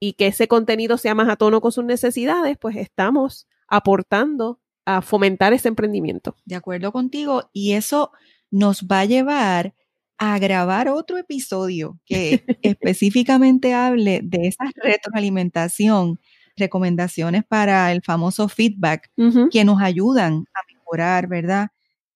y 0.00 0.14
que 0.14 0.26
ese 0.26 0.48
contenido 0.48 0.98
sea 0.98 1.14
más 1.14 1.28
a 1.28 1.36
tono 1.36 1.60
con 1.60 1.70
sus 1.70 1.84
necesidades, 1.84 2.58
pues 2.58 2.76
estamos 2.76 3.46
aportando 3.68 4.60
a 4.84 5.02
fomentar 5.02 5.52
ese 5.52 5.68
emprendimiento. 5.68 6.34
De 6.44 6.56
acuerdo 6.56 6.90
contigo, 6.90 7.50
y 7.52 7.74
eso 7.74 8.10
nos 8.50 8.84
va 8.84 9.00
a 9.00 9.04
llevar 9.04 9.74
a 10.18 10.38
grabar 10.38 10.88
otro 10.88 11.18
episodio 11.18 11.98
que 12.04 12.44
específicamente 12.62 13.74
hable 13.74 14.20
de 14.22 14.48
esa 14.48 14.64
retroalimentación, 14.76 16.20
recomendaciones 16.56 17.44
para 17.44 17.92
el 17.92 18.02
famoso 18.02 18.48
feedback 18.48 19.10
que 19.50 19.64
nos 19.64 19.80
ayudan 19.80 20.44
a 20.54 20.60
mejorar, 20.72 21.26
¿verdad? 21.28 21.68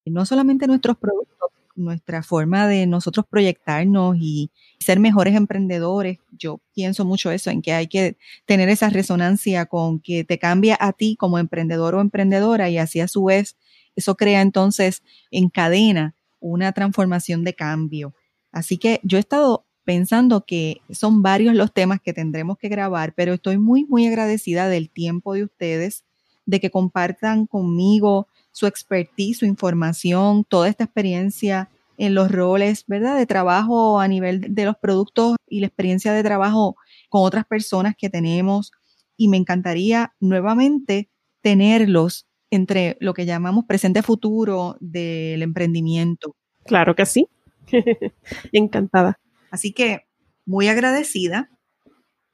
no 0.05 0.25
solamente 0.25 0.67
nuestros 0.69 0.97
productos, 0.99 1.51
nuestra 1.75 2.23
forma 2.23 2.67
de 2.69 2.87
nosotros 2.87 3.27
proyectarnos 3.29 4.17
y 4.19 4.51
ser 4.79 5.01
mejores 5.01 5.35
emprendedores. 5.35 6.19
Yo 6.31 6.61
pienso 6.75 7.05
mucho 7.05 7.31
eso, 7.31 7.51
en 7.51 7.61
que 7.61 7.73
hay 7.73 7.87
que 7.89 8.17
tener 8.47 8.69
esa 8.69 8.89
resonancia 8.89 9.67
con 9.67 10.01
que 10.01 10.25
te 10.25 10.39
cambia 10.39 10.77
a 10.81 10.93
ti 10.93 11.17
como 11.17 11.39
emprendedor 11.39 11.97
o 11.97 12.01
emprendedora 12.01 12.71
y 12.71 12.79
así 12.79 13.01
a 13.01 13.09
su 13.09 13.25
vez 13.25 13.57
eso 13.97 14.15
crea 14.17 14.43
entonces 14.43 15.03
en 15.31 15.49
cadena 15.49 16.15
una 16.51 16.73
transformación 16.73 17.45
de 17.45 17.55
cambio. 17.55 18.15
Así 18.53 18.79
que 18.79 19.01
yo 19.03 19.19
he 19.19 19.21
estado 19.21 19.67
pensando 19.85 20.45
que 20.45 20.81
son 20.91 21.23
varios 21.23 21.55
los 21.55 21.73
temas 21.73 22.01
que 22.01 22.13
tendremos 22.13 22.59
que 22.59 22.69
grabar, 22.69 23.15
pero 23.15 23.35
estoy 23.35 23.59
muy, 23.59 23.85
muy 23.85 24.07
agradecida 24.07 24.69
del 24.69 24.91
tiempo 24.91 25.35
de 25.35 25.45
ustedes, 25.45 26.05
de 26.45 26.61
que 26.61 26.71
compartan 26.71 27.47
conmigo 27.47 28.27
su 28.53 28.67
expertise, 28.67 29.39
su 29.39 29.45
información, 29.47 30.45
toda 30.45 30.69
esta 30.69 30.85
experiencia 30.85 31.71
en 31.99 32.15
los 32.15 32.31
roles, 32.31 32.85
¿verdad? 32.87 33.17
De 33.17 33.27
trabajo 33.27 34.01
a 34.01 34.09
nivel 34.09 34.55
de 34.55 34.65
los 34.65 34.77
productos 34.77 35.37
y 35.49 35.61
la 35.61 35.67
experiencia 35.67 36.13
de 36.13 36.23
trabajo 36.23 36.77
con 37.09 37.23
otras 37.23 37.45
personas 37.45 37.95
que 37.97 38.11
tenemos. 38.11 38.73
Y 39.17 39.29
me 39.29 39.37
encantaría 39.37 40.15
nuevamente 40.21 41.11
tenerlos 41.41 42.26
entre 42.51 42.97
lo 43.01 43.15
que 43.15 43.27
llamamos 43.27 43.65
presente 43.67 44.03
futuro 44.03 44.77
del 44.81 45.43
emprendimiento. 45.43 46.35
Claro 46.65 46.95
que 46.95 47.07
sí. 47.07 47.29
Encantada. 48.53 49.19
Así 49.51 49.73
que 49.73 50.07
muy 50.45 50.69
agradecida. 50.69 51.51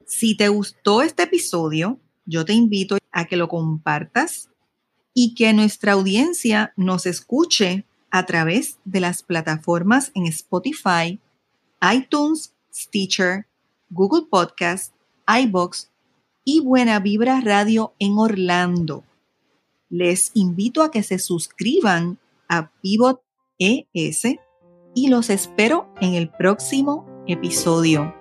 Si 0.05 0.35
te 0.37 0.49
gustó 0.49 1.01
este 1.01 1.23
episodio, 1.23 1.99
yo 2.25 2.45
te 2.45 2.53
invito 2.53 2.97
a 3.11 3.25
que 3.25 3.37
lo 3.37 3.47
compartas 3.47 4.49
y 5.13 5.35
que 5.35 5.53
nuestra 5.53 5.93
audiencia 5.93 6.73
nos 6.75 7.05
escuche 7.05 7.85
a 8.09 8.25
través 8.25 8.77
de 8.85 8.99
las 8.99 9.23
plataformas 9.23 10.11
en 10.13 10.25
Spotify, 10.27 11.19
iTunes, 11.81 12.53
Stitcher, 12.73 13.47
Google 13.89 14.27
Podcast, 14.29 14.93
iBox 15.27 15.89
y 16.43 16.59
Buena 16.59 16.99
Vibra 16.99 17.41
Radio 17.41 17.93
en 17.99 18.17
Orlando. 18.17 19.03
Les 19.95 20.31
invito 20.33 20.81
a 20.81 20.89
que 20.89 21.03
se 21.03 21.19
suscriban 21.19 22.17
a 22.49 22.71
Pivot 22.81 23.21
ES 23.59 24.23
y 24.95 25.09
los 25.09 25.29
espero 25.29 25.93
en 26.01 26.15
el 26.15 26.31
próximo 26.31 27.05
episodio. 27.27 28.11